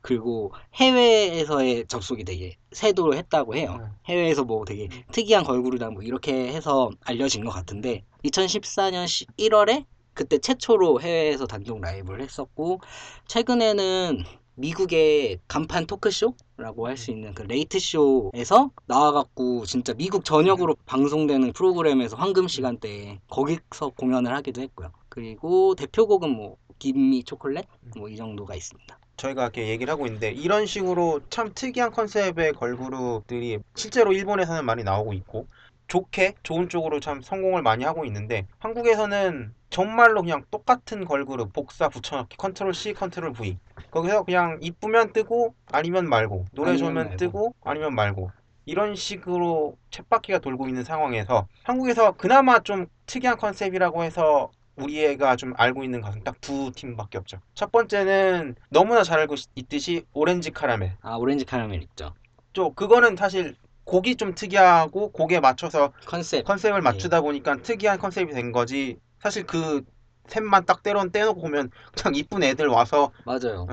그리고 0.03 0.51
해외에서의 0.75 1.87
접속이 1.87 2.25
되게 2.25 2.57
쇄도를 2.73 3.17
했다고 3.17 3.55
해요. 3.55 3.77
음. 3.79 3.87
해외에서 4.07 4.43
뭐 4.43 4.65
되게 4.65 4.89
특이한 5.13 5.45
걸그룹이다 5.45 5.89
뭐 5.91 6.03
이렇게 6.03 6.49
해서 6.49 6.91
알려진 7.05 7.43
것 7.45 7.51
같은데 7.51 8.03
2014년 8.25 9.07
1월에 9.39 9.85
그때 10.13 10.37
최초로 10.37 11.01
해외에서 11.01 11.47
단독 11.47 11.79
라이브를 11.81 12.21
했었고 12.21 12.81
최근에는 13.27 14.23
미국의 14.55 15.39
간판 15.47 15.87
토크쇼라고 15.87 16.85
할 16.87 16.97
수 16.97 17.09
있는 17.11 17.33
그 17.33 17.41
Late 17.43 17.79
Show에서 17.79 18.71
나와갖고 18.85 19.65
진짜 19.65 19.93
미국 19.93 20.25
전역으로 20.25 20.75
방송되는 20.85 21.53
프로그램에서 21.53 22.17
황금 22.17 22.47
시간대에 22.47 23.19
거기서 23.29 23.89
공연을 23.97 24.35
하기도 24.35 24.61
했고요. 24.61 24.91
그리고 25.09 25.75
대표곡은 25.75 26.29
뭐 26.29 26.57
Gimme 26.77 27.23
Chocolate 27.23 27.65
뭐 27.97 28.09
이 28.09 28.15
정도가 28.17 28.53
있습니다. 28.55 28.99
저희가 29.17 29.43
이렇게 29.43 29.67
얘기를 29.67 29.91
하고 29.91 30.05
있는데 30.07 30.31
이런 30.31 30.65
식으로 30.65 31.21
참 31.29 31.51
특이한 31.53 31.91
컨셉의 31.91 32.53
걸그룹들이 32.53 33.59
실제로 33.75 34.13
일본에서는 34.13 34.65
많이 34.65 34.83
나오고 34.83 35.13
있고 35.13 35.47
좋게 35.87 36.35
좋은 36.43 36.69
쪽으로 36.69 36.99
참 36.99 37.21
성공을 37.21 37.61
많이 37.61 37.83
하고 37.83 38.05
있는데 38.05 38.47
한국에서는 38.59 39.53
정말로 39.69 40.21
그냥 40.21 40.43
똑같은 40.49 41.05
걸그룹 41.05 41.51
복사 41.53 41.89
붙여넣기 41.89 42.37
컨트롤 42.37 42.73
C 42.73 42.93
컨트롤 42.93 43.33
V 43.33 43.57
거기서 43.91 44.23
그냥 44.23 44.57
이쁘면 44.61 45.13
뜨고 45.13 45.53
아니면 45.71 46.07
말고 46.07 46.45
노래 46.53 46.77
좋으면. 46.77 47.17
뜨고 47.17 47.53
아니면 47.63 47.93
말고 47.95 48.31
이런 48.65 48.95
식으로 48.95 49.77
쳇바퀴가 49.91 50.39
돌고 50.39 50.67
있는 50.67 50.83
상황에서 50.83 51.47
한국에서 51.63 52.13
그나마 52.13 52.59
좀 52.59 52.87
특이한 53.05 53.37
컨셉이라고 53.37 54.03
해서 54.03 54.51
우리가 54.75 55.35
좀 55.35 55.53
알고 55.57 55.83
있는 55.83 56.01
것은 56.01 56.23
딱 56.23 56.55
두 56.55 56.71
팀밖에 56.75 57.17
없죠. 57.17 57.39
첫 57.53 57.71
번째는 57.71 58.55
너무나 58.69 59.03
잘 59.03 59.19
알고 59.19 59.35
있듯이 59.55 60.05
오렌지 60.13 60.51
카라멜. 60.51 60.97
아 61.01 61.15
오렌지 61.15 61.45
카라멜 61.45 61.75
있죠. 61.83 62.13
좀 62.53 62.73
그거는 62.73 63.15
사실 63.15 63.55
곡이 63.85 64.15
좀 64.15 64.33
특이하고 64.33 65.11
곡에 65.11 65.39
맞춰서 65.39 65.91
컨셉. 66.05 66.45
컨셉을 66.45 66.79
네. 66.79 66.83
맞추다 66.83 67.21
보니까 67.21 67.57
특이한 67.57 67.99
컨셉이 67.99 68.33
된 68.33 68.51
거지. 68.51 68.97
사실 69.19 69.45
그 69.45 69.83
셋만 70.27 70.65
딱 70.65 70.83
때론 70.83 71.11
떼놓고 71.11 71.41
보면 71.41 71.69
그냥 71.95 72.15
이쁜 72.15 72.43
애들 72.43 72.67
와서 72.67 73.11
맞아요. 73.25 73.67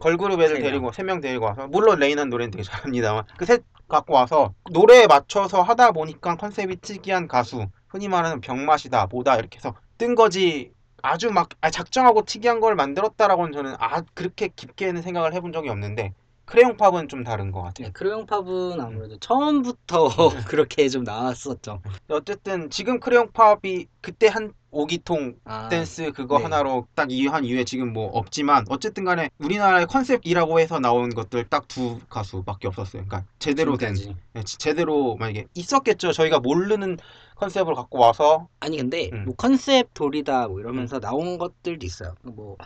걸그룹 0.00 0.40
애들 0.40 0.56
세 0.56 0.62
명. 0.62 0.62
데리고 0.62 0.92
세 0.92 1.02
명 1.02 1.20
데리고 1.20 1.44
와서 1.46 1.66
물론 1.68 1.98
레이나는 1.98 2.30
노래는 2.30 2.50
되게 2.50 2.62
잘합니다만 2.62 3.24
그 3.36 3.44
셋 3.44 3.62
갖고 3.86 4.14
와서 4.14 4.54
노래에 4.70 5.06
맞춰서 5.08 5.62
하다 5.62 5.90
보니까 5.92 6.36
컨셉이 6.36 6.76
특이한 6.80 7.26
가수 7.28 7.66
흔히 7.88 8.06
말하는 8.08 8.40
병맛이다 8.40 9.06
뭐다 9.10 9.36
이렇게 9.36 9.56
해서 9.58 9.74
뜬 10.00 10.14
거지 10.14 10.72
아주 11.02 11.30
막 11.30 11.50
아, 11.60 11.70
작정하고 11.70 12.22
특이한 12.22 12.60
걸 12.60 12.74
만들었다라고는 12.74 13.52
저는 13.52 13.74
아 13.78 14.00
그렇게 14.14 14.48
깊게는 14.48 15.02
생각을 15.02 15.34
해본 15.34 15.52
적이 15.52 15.68
없는데 15.68 16.14
크레용 16.46 16.78
팝은 16.78 17.08
좀 17.08 17.22
다른 17.22 17.52
것 17.52 17.60
같아요. 17.60 17.88
네, 17.88 17.92
크레용 17.92 18.24
팝은 18.24 18.80
아무래도 18.80 19.18
처음부터 19.18 20.08
그렇게 20.48 20.88
좀 20.88 21.04
나왔었죠. 21.04 21.82
어쨌든 22.08 22.70
지금 22.70 22.98
크레용 22.98 23.30
팝이 23.32 23.88
그때 24.00 24.28
한 24.28 24.54
오기통 24.72 25.34
아, 25.44 25.68
댄스 25.68 26.12
그거 26.12 26.38
네. 26.38 26.44
하나로 26.44 26.86
딱 26.94 27.10
유행한 27.10 27.44
이후에 27.44 27.64
지금 27.64 27.92
뭐 27.92 28.06
없지만 28.12 28.64
어쨌든 28.68 29.04
간에 29.04 29.30
우리나라의 29.38 29.86
컨셉이라고 29.86 30.60
해서 30.60 30.78
나온 30.80 31.10
것들 31.10 31.48
딱 31.48 31.66
두 31.68 32.00
가수밖에 32.08 32.66
없었어요. 32.68 33.04
그러니까 33.06 33.24
제대로 33.38 33.76
된. 33.76 33.94
네, 34.32 34.42
지- 34.44 34.58
제대로 34.58 35.16
만약에 35.16 35.46
있었겠죠. 35.54 36.12
저희가 36.12 36.40
모르는 36.40 36.96
컨셉을 37.36 37.74
갖고 37.74 37.98
와서 37.98 38.48
아니 38.60 38.76
근데 38.78 39.10
음. 39.12 39.24
뭐 39.26 39.34
컨셉 39.36 39.92
돌이다 39.94 40.48
뭐 40.48 40.60
이러면서 40.60 40.98
나온 41.00 41.38
것들도 41.38 41.84
있어요. 41.86 42.14
뭐 42.22 42.56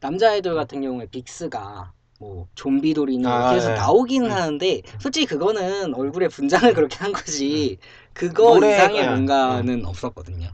남자 0.00 0.30
아이돌 0.30 0.54
같은 0.54 0.80
경우에 0.82 1.06
빅스가 1.06 1.92
뭐 2.18 2.46
좀비 2.54 2.94
돌이나 2.94 3.50
아, 3.50 3.52
해서 3.52 3.70
예. 3.70 3.74
나오긴 3.74 4.26
음. 4.26 4.30
하는데 4.32 4.82
솔직히 5.00 5.26
그거는 5.26 5.94
얼굴에 5.94 6.28
분장을 6.28 6.72
그렇게 6.74 6.96
한 6.98 7.12
거지 7.12 7.78
그거 8.12 8.54
노래, 8.54 8.74
이상의 8.74 8.96
예. 9.02 9.06
뭔가는 9.08 9.84
없었거든요. 9.86 10.48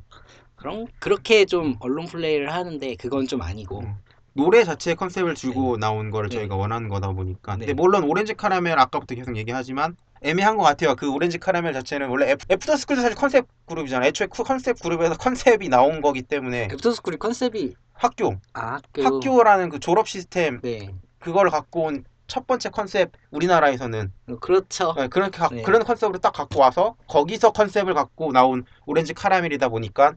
그럼 0.59 0.87
그렇게 0.99 1.45
좀 1.45 1.77
언론 1.81 2.07
플레이를 2.07 2.53
하는데 2.53 2.97
그건 2.97 3.27
좀 3.27 3.43
아니고 3.43 3.81
음. 3.81 3.95
노래 4.35 4.62
자체의 4.65 4.97
컨셉을 4.97 5.35
주고 5.35 5.77
나온 5.79 6.11
거를 6.11 6.29
네. 6.29 6.37
저희가 6.37 6.57
원하는 6.57 6.88
거다 6.88 7.12
보니까 7.12 7.55
네. 7.57 7.67
근데 7.67 7.73
물론 7.75 8.05
오렌지 8.05 8.35
카라멜 8.35 8.73
아까부터 8.73 9.15
계속 9.15 9.37
얘기하지만 9.37 9.97
애매한 10.23 10.57
것 10.57 10.65
같아요. 10.65 10.97
그 10.97 11.11
오렌지 11.12 11.38
카라멜 11.38 11.73
자체는 11.73 12.09
원래 12.09 12.33
애프- 12.35 12.50
애프터스쿨도 12.50 13.03
사실 13.03 13.17
컨셉 13.17 13.47
그룹이잖아 13.67 14.05
요. 14.05 14.09
애초에 14.09 14.27
쿠- 14.27 14.43
컨셉 14.45 14.81
그룹에서 14.83 15.17
컨셉이 15.17 15.69
나온 15.69 16.00
거기 16.03 16.23
때문에 16.23 16.65
애프터스쿨이 16.65 17.19
컨셉이 17.19 17.75
학교 17.93 18.35
아 18.53 18.75
학교 18.95 19.05
학교라는 19.05 19.71
그 19.71 19.81
졸업 19.81 20.09
시스템 20.09 20.61
네 20.62 20.91
그걸 21.21 21.50
갖고 21.50 21.85
온 21.85 22.05
첫 22.31 22.47
번째 22.47 22.69
컨셉 22.69 23.12
우리나라에서는 23.31 24.12
그렇죠. 24.43 24.93
네, 24.99 25.09
그렇게 25.09 25.38
가- 25.38 25.49
네. 25.50 25.62
그런 25.62 25.83
컨셉으로 25.83 26.19
딱 26.19 26.35
갖고 26.35 26.61
와서 26.61 26.95
거기서 27.07 27.53
컨셉을 27.53 27.95
갖고 27.95 28.33
나온 28.33 28.65
오렌지 28.85 29.15
카라멜이다 29.15 29.71
보니까 29.71 30.12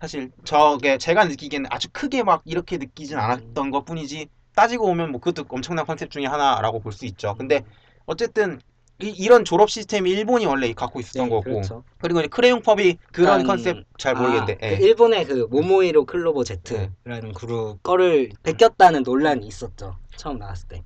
사실 0.00 0.30
저게 0.44 0.98
제가 0.98 1.24
느끼기에는 1.24 1.70
아주 1.72 1.88
크게 1.92 2.22
막 2.22 2.42
이렇게 2.44 2.76
느끼진 2.76 3.16
않았던 3.18 3.70
것 3.70 3.84
뿐이지 3.84 4.28
따지고 4.54 4.86
보면 4.86 5.10
뭐 5.12 5.20
그것도 5.20 5.46
엄청난 5.48 5.86
컨셉 5.86 6.10
중에 6.10 6.26
하나라고 6.26 6.80
볼 6.80 6.92
수 6.92 7.06
있죠. 7.06 7.34
근데 7.36 7.64
어쨌든 8.06 8.60
이, 8.98 9.28
런 9.28 9.44
졸업 9.44 9.68
시스템이 9.68 10.10
일본이 10.10 10.46
원래 10.46 10.72
갖고 10.72 11.00
있었던 11.00 11.24
네, 11.24 11.28
거고 11.28 11.42
그렇죠. 11.42 11.84
그리고 11.98 12.20
이제 12.20 12.28
크레용팝이 12.28 12.96
그런 13.12 13.40
약간- 13.40 13.46
컨셉 13.46 13.84
잘 13.98 14.14
모르겠는데 14.14 14.58
아, 14.62 14.70
예. 14.70 14.78
그 14.78 14.84
일본의 14.84 15.26
그 15.26 15.46
모모이로 15.50 16.06
클로버 16.06 16.44
Z라는 16.44 17.32
그룹 17.34 17.82
거를 17.82 18.30
베꼈다는 18.42 19.02
논란이 19.02 19.46
있었죠. 19.46 19.96
처음 20.16 20.38
나왔을 20.38 20.68
때. 20.68 20.82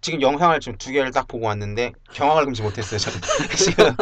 지금 0.00 0.20
영상을 0.22 0.58
지금 0.60 0.78
두 0.78 0.92
개를 0.92 1.10
딱 1.10 1.26
보고 1.26 1.46
왔는데 1.46 1.92
경악을 2.12 2.44
금치 2.44 2.62
못했어요 2.62 2.98
저는 2.98 3.18
지금 3.56 3.94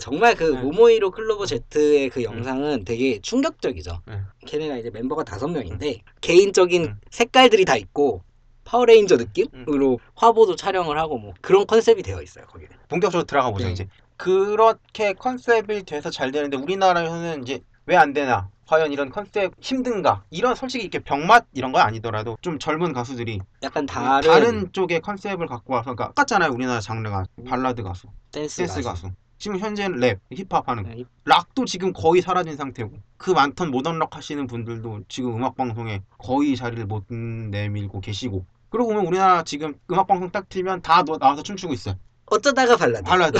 정말 0.00 0.34
그 0.34 0.44
네. 0.44 0.60
모모이로 0.60 1.10
클로버 1.10 1.46
Z의 1.46 2.10
그 2.10 2.22
영상은 2.22 2.84
되게 2.84 3.20
충격적이죠. 3.20 4.02
네. 4.06 4.20
걔네가 4.46 4.76
이제 4.76 4.90
멤버가 4.90 5.24
다섯 5.24 5.48
명인데 5.48 6.02
개인적인 6.20 6.84
음. 6.84 7.00
색깔들이 7.10 7.64
다 7.64 7.76
있고 7.76 8.22
파워레인저 8.64 9.16
느낌으로 9.16 9.98
화보도 10.14 10.56
촬영을 10.56 10.98
하고 10.98 11.18
뭐 11.18 11.34
그런 11.40 11.66
컨셉이 11.66 12.02
되어 12.02 12.22
있어요 12.22 12.46
거기는. 12.46 12.70
본격적으로 12.88 13.24
들어가 13.26 13.50
보죠 13.50 13.66
네. 13.66 13.72
이제 13.72 13.88
그렇게 14.16 15.12
컨셉이 15.14 15.84
돼서 15.84 16.10
잘 16.10 16.30
되는데 16.32 16.56
우리나라에서는 16.56 17.42
이제 17.42 17.60
왜 17.86 17.96
안 17.96 18.12
되나 18.12 18.48
과연 18.72 18.90
이런 18.90 19.10
컨셉 19.10 19.52
힘든가 19.60 20.24
이런 20.30 20.54
솔직히 20.54 20.84
이렇게 20.84 20.98
병맛 20.98 21.44
이런 21.52 21.72
거 21.72 21.80
아니더라도 21.80 22.38
좀 22.40 22.58
젊은 22.58 22.94
가수들이 22.94 23.38
약간 23.62 23.84
다른, 23.84 24.26
다른 24.30 24.72
쪽의 24.72 25.02
컨셉을 25.02 25.46
갖고 25.46 25.74
와서 25.74 25.94
그러니까 25.94 26.06
똑같잖아요 26.08 26.50
우리나라 26.52 26.80
장르가 26.80 27.26
음. 27.38 27.44
발라드 27.44 27.82
가수 27.82 28.06
댄스, 28.30 28.56
댄스 28.56 28.80
가수. 28.80 29.02
가수 29.02 29.14
지금 29.36 29.58
현재는 29.58 29.98
랩 29.98 30.20
힙합 30.32 30.66
하는 30.70 30.84
거 30.84 30.88
네, 30.88 31.04
락도 31.26 31.66
지금 31.66 31.92
거의 31.92 32.22
사라진 32.22 32.56
상태고 32.56 32.92
그 33.18 33.32
많던 33.32 33.70
모던 33.72 33.98
락 33.98 34.16
하시는 34.16 34.46
분들도 34.46 35.02
지금 35.06 35.34
음악 35.36 35.54
방송에 35.54 36.00
거의 36.16 36.56
자리를 36.56 36.86
못 36.86 37.04
내밀고 37.12 38.00
계시고 38.00 38.46
그러고 38.70 38.94
보면 38.94 39.06
우리나라 39.06 39.42
지금 39.42 39.74
음악 39.90 40.06
방송 40.06 40.30
딱 40.30 40.48
틀면 40.48 40.80
다 40.80 41.02
너- 41.02 41.18
나와서 41.18 41.42
춤추고 41.42 41.74
있어요 41.74 41.96
어쩌다가 42.24 42.78
발라드. 42.78 43.02
발라드. 43.02 43.38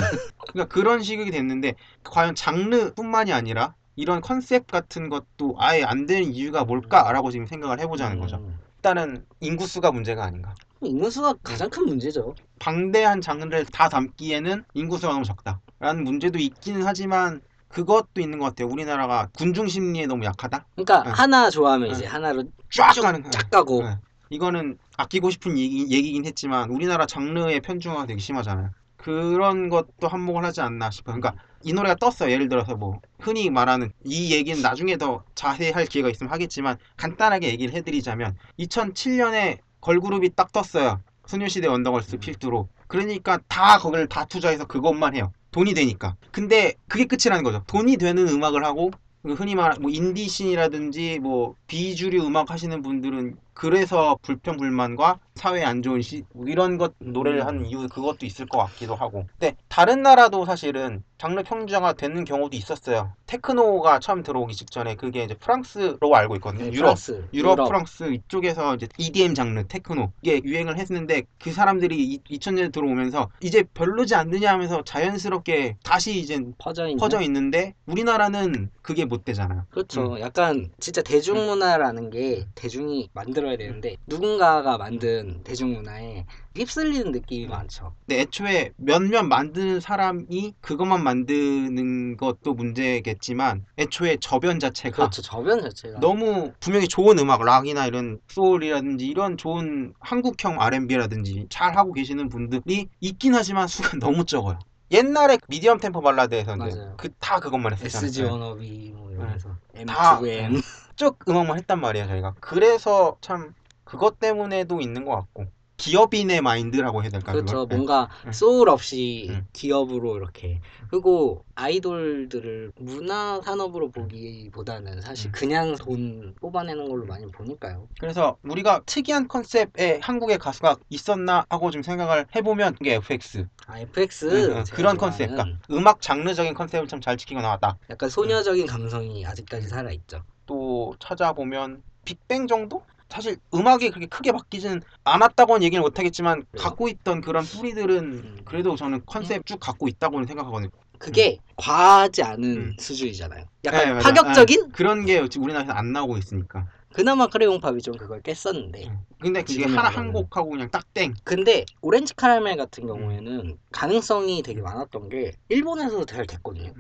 그러니까 0.53 0.75
그런 0.75 1.03
식이 1.03 1.31
됐는데 1.31 1.73
과연 2.05 2.35
장르뿐만이 2.35 3.33
아니라 3.33 3.73
이런 3.97 4.21
컨셉 4.21 4.67
같은 4.71 5.09
것도 5.09 5.57
아예 5.59 5.83
안 5.83 6.07
되는 6.07 6.33
이유가 6.33 6.65
뭘까라고 6.65 7.31
지금 7.31 7.47
생각을 7.47 7.81
해보자는 7.81 8.19
거죠. 8.21 8.37
음. 8.37 8.59
일단은 8.77 9.25
인구수가 9.41 9.93
문제가 9.93 10.25
아닌가. 10.25 10.55
인구수가 10.81 11.35
가장 11.43 11.71
큰 11.71 11.87
문제죠. 11.87 12.35
방대한 12.59 13.21
장르를 13.21 13.65
다 13.67 13.89
담기에는 13.89 14.65
인구수가 14.75 15.13
너무 15.13 15.25
적다라는 15.25 16.05
문제도 16.05 16.39
있기는 16.39 16.83
하지만 16.85 17.41
그것도 17.69 18.21
있는 18.21 18.39
것 18.39 18.47
같아요. 18.47 18.69
우리나라가 18.69 19.29
군중 19.35 19.69
심리에 19.69 20.07
너무 20.07 20.25
약하다. 20.25 20.67
그러니까 20.75 21.03
네. 21.05 21.11
하나 21.11 21.49
좋아하면 21.51 21.89
네. 21.89 21.95
이제 21.95 22.07
하나로 22.07 22.45
쫙쭉 22.71 23.03
가는. 23.03 23.31
쫙 23.31 23.49
가고 23.51 23.83
네. 23.83 23.97
이거는 24.31 24.79
아끼고 24.97 25.31
싶은 25.31 25.57
얘기, 25.59 25.89
얘기 25.91 26.13
긴 26.13 26.25
했지만 26.25 26.71
우리나라 26.71 27.07
장르의 27.07 27.61
편중화가 27.61 28.07
되게 28.07 28.21
심하잖아요. 28.21 28.71
그런 29.03 29.69
것도 29.69 30.07
한몫을 30.09 30.45
하지 30.45 30.61
않나 30.61 30.91
싶어요. 30.91 31.21
그러니까 31.21 31.43
이 31.63 31.73
노래가 31.73 31.97
떴어요. 31.97 32.31
예를 32.31 32.49
들어서 32.49 32.77
뭐 32.77 33.01
흔히 33.19 33.51
말하는 33.51 33.93
이 34.05 34.33
얘기는 34.33 34.61
나중에 34.63 34.97
더 34.97 35.25
자세히 35.35 35.73
할 35.73 35.87
기회가 35.87 36.09
있으면 36.09 36.33
하겠지만 36.33 36.77
간단하게 36.97 37.49
얘기를 37.49 37.75
해드리자면 37.75 38.37
2007년에 38.61 39.59
걸그룹이 39.81 40.31
딱 40.37 40.53
떴어요. 40.53 41.01
소녀시대 41.27 41.67
원더걸스 41.67 42.17
음. 42.17 42.21
필두로. 42.21 42.69
그러니까 42.87 43.39
다 43.49 43.79
거기를 43.79 44.07
다 44.07 44.25
투자해서 44.25 44.67
그것만 44.67 45.17
해요. 45.17 45.33
돈이 45.51 45.75
되니까. 45.75 46.17
근데 46.31 46.75
그게 46.89 47.05
끝이라는 47.05 47.43
거죠. 47.43 47.63
돈이 47.67 47.97
되는 47.97 48.29
음악을 48.29 48.65
하고 48.65 48.93
그 49.23 49.35
흔히 49.35 49.55
말하는 49.55 49.83
뭐 49.83 49.91
인디씬이라든지 49.91 51.19
뭐 51.21 51.55
비주류 51.67 52.25
음악 52.25 52.51
하시는 52.51 52.83
분들은 52.83 53.37
그래서 53.55 54.19
불평 54.23 54.57
불만과 54.57 55.19
사회에 55.35 55.65
안 55.65 55.83
좋은 55.83 56.03
시 56.03 56.25
이런 56.47 56.79
것 56.79 56.95
노래를 56.99 57.41
음. 57.41 57.47
하는 57.47 57.67
이유 57.67 57.89
그것도 57.89 58.27
있을 58.27 58.47
것 58.47 58.59
같기도 58.59 58.95
하고. 58.95 59.27
근데 59.39 59.57
다른 59.69 60.03
나라도 60.03 60.45
사실은 60.45 61.03
장르 61.19 61.43
평준화가 61.43 61.93
되는 61.93 62.25
경우도 62.25 62.57
있었어요. 62.57 63.13
테크노가 63.27 64.01
처음 64.01 64.23
들어오기 64.23 64.55
직전에 64.55 64.97
그게 64.97 65.23
이제 65.23 65.35
프랑스로 65.35 66.15
알고 66.15 66.35
있거든요. 66.37 66.65
네, 66.65 66.73
유럽 66.73 66.83
프랑스, 66.83 67.25
유럽, 67.33 67.55
프랑스 67.69 68.13
이쪽에서 68.13 68.75
이제 68.75 68.89
EDM 68.99 69.35
장르, 69.35 69.65
테크노 69.67 70.13
이게 70.23 70.43
유행을 70.45 70.79
했는데 70.79 71.23
그 71.41 71.53
사람들이 71.53 72.21
2000년에 72.29 72.73
들어오면서 72.73 73.31
이제 73.41 73.63
별로지 73.73 74.15
않느냐 74.17 74.51
하면서 74.53 74.83
자연스럽게 74.83 75.77
다시 75.85 76.19
이제 76.19 76.41
퍼져 76.59 76.89
있는 76.89 76.99
퍼져 76.99 77.21
있는데 77.23 77.75
우리나라는 77.87 78.71
그게 78.83 79.05
못 79.05 79.25
되잖아요. 79.25 79.67
그렇죠. 79.71 80.19
약간 80.21 80.71
진짜 80.81 81.03
대중문화라는 81.03 82.11
게 82.11 82.47
대중이 82.57 83.11
만들 83.13 83.42
어야 83.45 83.57
되는데 83.57 83.97
누군가가 84.07 84.79
만든 84.79 85.43
대중문화에 85.45 86.27
휩쓸리는 86.57 87.13
느낌이 87.13 87.47
많죠. 87.47 87.95
근데 88.07 88.21
애초에 88.21 88.73
몇몇 88.77 89.23
만드는 89.23 89.81
사람이 89.81 90.55
그것만 90.61 91.03
만드는 91.03 92.17
것도 92.17 92.55
문제겠지만 92.55 93.65
애초에 93.79 94.19
저변 94.21 94.61
자체가 94.61 94.97
그렇죠. 94.97 95.23
저변 95.23 95.63
자체가 95.63 96.01
너무 96.01 96.53
분명히 96.61 96.89
좋은 96.89 97.19
음악, 97.19 97.43
락이나 97.43 97.87
이런 97.87 98.21
소울이라든지 98.29 99.07
이런 99.07 99.37
좋은 99.37 99.95
한국형 100.01 100.61
R&B라든지 100.61 101.47
잘 101.51 101.77
하고 101.77 101.93
계시는 101.93 102.29
분들이 102.29 102.89
있긴 103.01 103.35
하지만 103.35 103.67
수가 103.67 103.99
너무 104.01 104.25
적어요. 104.25 104.59
옛날에 104.93 105.39
미디엄 105.49 105.79
템포 105.79 106.01
발라드에서는 106.03 106.59
맞아요. 106.69 106.95
그다 106.97 107.41
그것만 107.41 107.73
했었잖아요. 107.73 108.07
SG 108.07 108.23
워너비 108.25 108.93
뭐 108.95 109.11
이러면서 109.11 109.57
다, 109.87 110.21
M2M 110.21 110.63
쭉 110.97 111.19
음악만 111.29 111.59
했단 111.59 111.81
말이에요, 111.81 112.07
저희가. 112.07 112.35
그래서 112.41 113.17
참 113.21 113.55
그것 113.85 114.19
때문에도 114.19 114.81
있는 114.81 115.05
것 115.05 115.13
같고 115.17 115.47
기업인의 115.83 116.43
마인드라고 116.43 117.03
해야 117.03 117.11
될까 117.11 117.33
그렇죠. 117.33 117.67
그걸? 117.67 117.77
뭔가 117.79 118.09
응. 118.27 118.33
소울 118.33 118.69
없이 118.69 119.27
응. 119.31 119.47
기업으로 119.53 120.17
이렇게 120.17 120.61
그리고 120.89 121.45
아이돌들을 121.57 122.73
문화 122.79 123.41
산업으로 123.43 123.91
보기보다는 123.91 125.01
사실 125.01 125.27
응. 125.29 125.33
그냥 125.33 125.75
돈 125.77 126.37
뽑아내는 126.41 126.89
걸로 126.89 127.05
많이 127.07 127.27
보니까요. 127.27 127.89
그래서 127.99 128.37
우리가 128.45 128.83
특이한 128.87 129.27
컨셉의 129.27 129.99
한국의 130.01 130.39
가수가 130.39 130.77
있었나 130.89 131.47
하고 131.51 131.73
좀 131.73 131.83
생각을 131.83 132.27
해보면 132.37 132.77
이게 132.81 132.95
FX 132.95 133.49
아 133.67 133.81
FX 133.81 134.27
응, 134.27 134.57
응, 134.59 134.65
제가 134.65 134.77
그런 134.77 134.97
좋아하는 134.97 134.99
컨셉, 134.99 135.31
그러니까 135.31 135.59
음악 135.73 136.01
장르적인 136.01 136.55
컨셉을 136.55 136.87
참 136.87 137.01
잘 137.03 137.17
지키고 137.17 137.41
나왔다. 137.41 137.77
약간 137.91 138.09
소녀적인 138.09 138.67
감성이 138.69 139.27
아직까지 139.27 139.67
살아 139.67 139.91
있죠. 139.91 140.23
또 140.47 140.95
찾아보면 141.01 141.83
빅뱅 142.05 142.47
정도? 142.47 142.85
사실 143.13 143.37
음악이 143.53 143.91
그렇게 143.91 144.07
크게 144.07 144.33
바뀌지는 144.33 144.81
않았다고는 145.05 145.63
얘기를 145.65 145.83
못하겠지만 145.83 146.47
그래요? 146.51 146.65
갖고 146.65 146.89
있던 146.89 147.21
그런 147.21 147.45
뿌리들은 147.45 147.99
음. 147.99 148.39
그래도 148.47 148.75
저는 148.75 149.03
컨셉 149.05 149.45
쭉 149.45 149.61
갖고 149.61 149.87
있다고는 149.87 150.27
생각하거든요. 150.27 150.71
그게 150.99 151.39
과하지 151.57 152.23
않은 152.23 152.45
음. 152.45 152.77
수준이잖아요. 152.79 153.45
네, 153.45 153.47
약간 153.67 153.97
맞아. 153.97 154.09
파격적인? 154.09 154.63
네, 154.63 154.69
그런 154.73 155.05
게 155.05 155.19
우리나라에서 155.19 155.73
안 155.73 155.93
나오고 155.93 156.17
있으니까. 156.17 156.67
그나마 156.95 157.27
크레용팝이 157.27 157.83
좀 157.83 157.97
그걸 157.97 158.23
깼었는데 158.23 158.87
음. 158.89 158.99
근데 159.21 159.43
그게 159.43 159.65
하나 159.65 159.89
안 159.89 159.95
한. 159.95 160.13
곡하고 160.13 160.49
그냥 160.51 160.71
딱 160.71 160.95
땡. 160.95 161.13
근데 161.23 161.67
오렌지 161.83 162.15
카라멜 162.15 162.57
같은 162.57 162.87
경우에는 162.87 163.59
가능성이 163.73 164.43
되게 164.43 164.63
많았던 164.63 165.11
게 165.11 165.33
일본에서도 165.51 166.07
잘 166.07 166.27
됐거든요. 166.27 166.73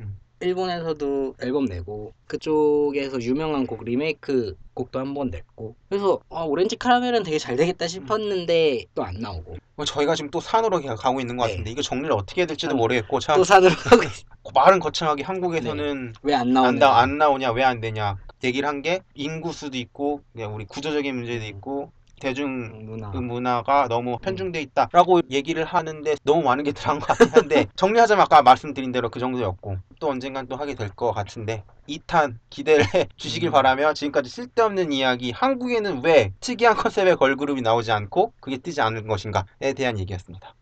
음. 0.42 0.48
일본에서도 0.48 1.34
앨범 1.40 1.64
내고 1.66 2.12
그쪽에서 2.26 3.20
유명한 3.22 3.66
곡 3.66 3.84
리메이크 3.84 4.56
곡도 4.74 4.98
한 4.98 5.12
번 5.14 5.28
냈고 5.30 5.74
그래서 5.88 6.18
아, 6.30 6.42
오렌지 6.42 6.76
카라멜은 6.76 7.22
되게 7.24 7.38
잘 7.38 7.56
되겠다 7.56 7.86
싶었는데 7.86 8.84
또 8.94 9.02
안 9.04 9.14
나오고 9.20 9.56
뭐 9.76 9.84
저희가 9.84 10.14
지금 10.14 10.30
또 10.30 10.40
산으로 10.40 10.80
가- 10.80 10.94
가고 10.94 11.20
있는 11.20 11.36
것 11.36 11.46
네. 11.46 11.52
같은데 11.52 11.70
이거 11.70 11.82
정리를 11.82 12.10
어떻게 12.12 12.40
해야 12.42 12.46
될지도 12.46 12.70
산. 12.70 12.76
모르겠고 12.78 13.20
참 13.20 13.36
또 13.36 13.44
산으로 13.44 13.74
가고. 13.74 14.02
말은 14.54 14.80
거창하게 14.80 15.22
한국에서는 15.22 16.14
왜안 16.22 16.40
안, 16.42 16.52
나오냐? 16.52 16.78
나, 16.78 16.98
안 16.98 17.18
나오냐 17.18 17.52
왜 17.52 17.62
안 17.64 17.80
되냐 17.80 18.16
얘기를 18.42 18.68
한 18.68 18.82
게 18.82 19.00
인구수도 19.14 19.76
있고 19.78 20.22
그냥 20.32 20.54
우리 20.54 20.64
구조적인 20.64 21.14
문제도 21.14 21.44
있고 21.44 21.92
대중 22.22 22.86
문화. 22.86 23.10
그 23.10 23.16
문화 23.18 23.62
가 23.64 23.88
너무 23.88 24.16
편중돼 24.18 24.60
있다라고 24.62 25.22
얘기를 25.28 25.64
하는데 25.64 26.14
너무 26.22 26.42
많은 26.42 26.62
게 26.62 26.70
들어간 26.70 27.00
것 27.00 27.06
같긴 27.08 27.28
한데 27.30 27.66
정리하자면 27.74 28.22
아까 28.22 28.42
말씀드린 28.42 28.92
대로 28.92 29.10
그 29.10 29.18
정도였고 29.18 29.78
또 29.98 30.08
언젠간 30.08 30.46
또 30.46 30.54
하게 30.54 30.74
될 30.76 30.92
것 30.94 31.10
같은데 31.10 31.64
2탄 31.88 32.36
기대를 32.48 32.84
해 32.94 33.08
주시길 33.16 33.48
음. 33.48 33.52
바라며 33.52 33.92
지금까지 33.94 34.30
쓸데없는 34.30 34.92
이야기 34.92 35.32
한국에는 35.32 36.04
왜 36.04 36.32
특이한 36.38 36.76
컨셉의 36.76 37.16
걸그룹이 37.16 37.60
나오지 37.60 37.90
않고 37.90 38.34
그게 38.38 38.56
뜨지 38.56 38.80
않은 38.80 39.08
것인가에 39.08 39.72
대한 39.74 39.98
얘기였습니다. 39.98 40.54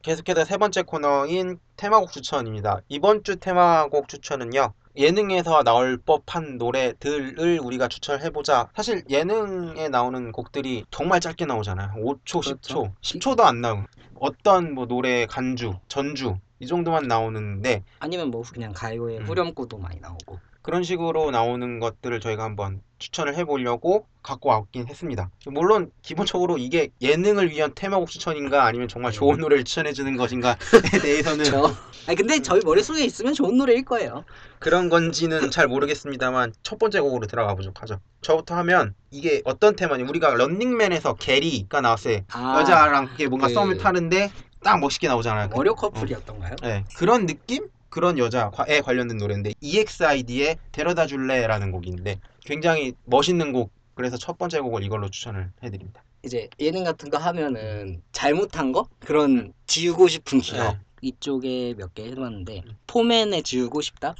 계속해서 0.00 0.44
세 0.44 0.56
번째 0.56 0.82
코너인 0.82 1.58
테마곡 1.76 2.12
추천입니다. 2.12 2.80
이번 2.88 3.22
주 3.22 3.36
테마곡 3.36 4.08
추천은요. 4.08 4.72
예능에서 4.96 5.62
나올 5.64 5.96
법한 5.96 6.56
노래들을 6.58 7.60
우리가 7.60 7.88
추천해보자. 7.88 8.70
사실 8.74 9.02
예능에 9.08 9.88
나오는 9.88 10.30
곡들이 10.32 10.84
정말 10.90 11.20
짧게 11.20 11.46
나오잖아요. 11.46 11.92
5초, 11.96 12.44
그렇죠. 12.44 12.92
10초, 13.00 13.20
10초도 13.20 13.40
안 13.40 13.60
나오고. 13.60 13.84
어떤 14.20 14.74
뭐 14.74 14.86
노래 14.86 15.26
간주, 15.26 15.74
전주 15.88 16.36
이 16.60 16.66
정도만 16.66 17.08
나오는데 17.08 17.82
아니면 17.98 18.30
뭐 18.30 18.42
그냥 18.42 18.72
가요의 18.72 19.18
음. 19.18 19.26
후렴구도 19.26 19.76
많이 19.78 20.00
나오고 20.00 20.38
그런 20.64 20.82
식으로 20.82 21.30
나오는 21.30 21.78
것들을 21.78 22.20
저희가 22.20 22.42
한번 22.42 22.80
추천을 22.98 23.36
해보려고 23.36 24.06
갖고 24.22 24.48
왔긴 24.48 24.88
했습니다. 24.88 25.28
물론 25.48 25.90
기본적으로 26.00 26.56
이게 26.56 26.88
예능을 27.02 27.50
위한 27.50 27.72
테마곡 27.74 28.08
추천인가 28.08 28.64
아니면 28.64 28.88
정말 28.88 29.12
네. 29.12 29.18
좋은 29.18 29.36
노래를 29.40 29.64
추천해주는 29.64 30.16
것인가에 30.16 30.54
대해서는 31.02 31.44
저 31.44 31.70
아니 32.06 32.16
근데 32.16 32.40
저희 32.40 32.62
머릿속에 32.64 33.04
있으면 33.04 33.34
좋은 33.34 33.58
노래일 33.58 33.84
거예요. 33.84 34.24
그런 34.58 34.88
건지는 34.88 35.50
잘 35.50 35.68
모르겠습니다만 35.68 36.54
첫 36.62 36.78
번째 36.78 37.00
곡으로 37.00 37.26
들어가 37.26 37.54
보도록 37.54 37.82
하죠. 37.82 38.00
저부터 38.22 38.54
하면 38.56 38.94
이게 39.10 39.42
어떤 39.44 39.76
테마냐 39.76 40.06
우리가 40.08 40.30
런닝맨에서 40.32 41.16
게리가 41.16 41.82
나왔어요. 41.82 42.20
아, 42.32 42.60
여자랑 42.60 43.08
그게 43.08 43.28
뭔가 43.28 43.48
그- 43.48 43.52
썸을 43.52 43.76
타는데 43.76 44.32
딱 44.62 44.80
멋있게 44.80 45.08
나오잖아요. 45.08 45.50
그- 45.50 45.58
월요 45.58 45.74
커플이었던가요? 45.74 46.56
네, 46.62 46.84
그런 46.96 47.26
느낌? 47.26 47.68
그런 47.94 48.18
여자에 48.18 48.80
관련된 48.82 49.18
노래인데 49.18 49.52
EXID의 49.60 50.58
데려다 50.72 51.06
줄래라는 51.06 51.70
곡인데 51.70 52.18
굉장히 52.44 52.92
멋있는 53.04 53.52
곡 53.52 53.70
그래서 53.94 54.16
첫 54.16 54.36
번째 54.36 54.58
곡을 54.58 54.82
이걸로 54.82 55.08
추천을 55.08 55.52
해드립니다. 55.62 56.02
이제 56.24 56.48
예능 56.58 56.82
같은 56.82 57.08
거 57.08 57.18
하면은 57.18 58.02
잘못한 58.10 58.72
거 58.72 58.88
그런 58.98 59.52
지우고 59.68 60.08
싶은 60.08 60.40
기억 60.40 60.72
네. 60.72 60.78
이쪽에 61.02 61.74
몇 61.78 61.94
개 61.94 62.06
해봤는데 62.06 62.64
포맨에 62.88 63.42
지우고 63.42 63.80
싶다. 63.80 64.16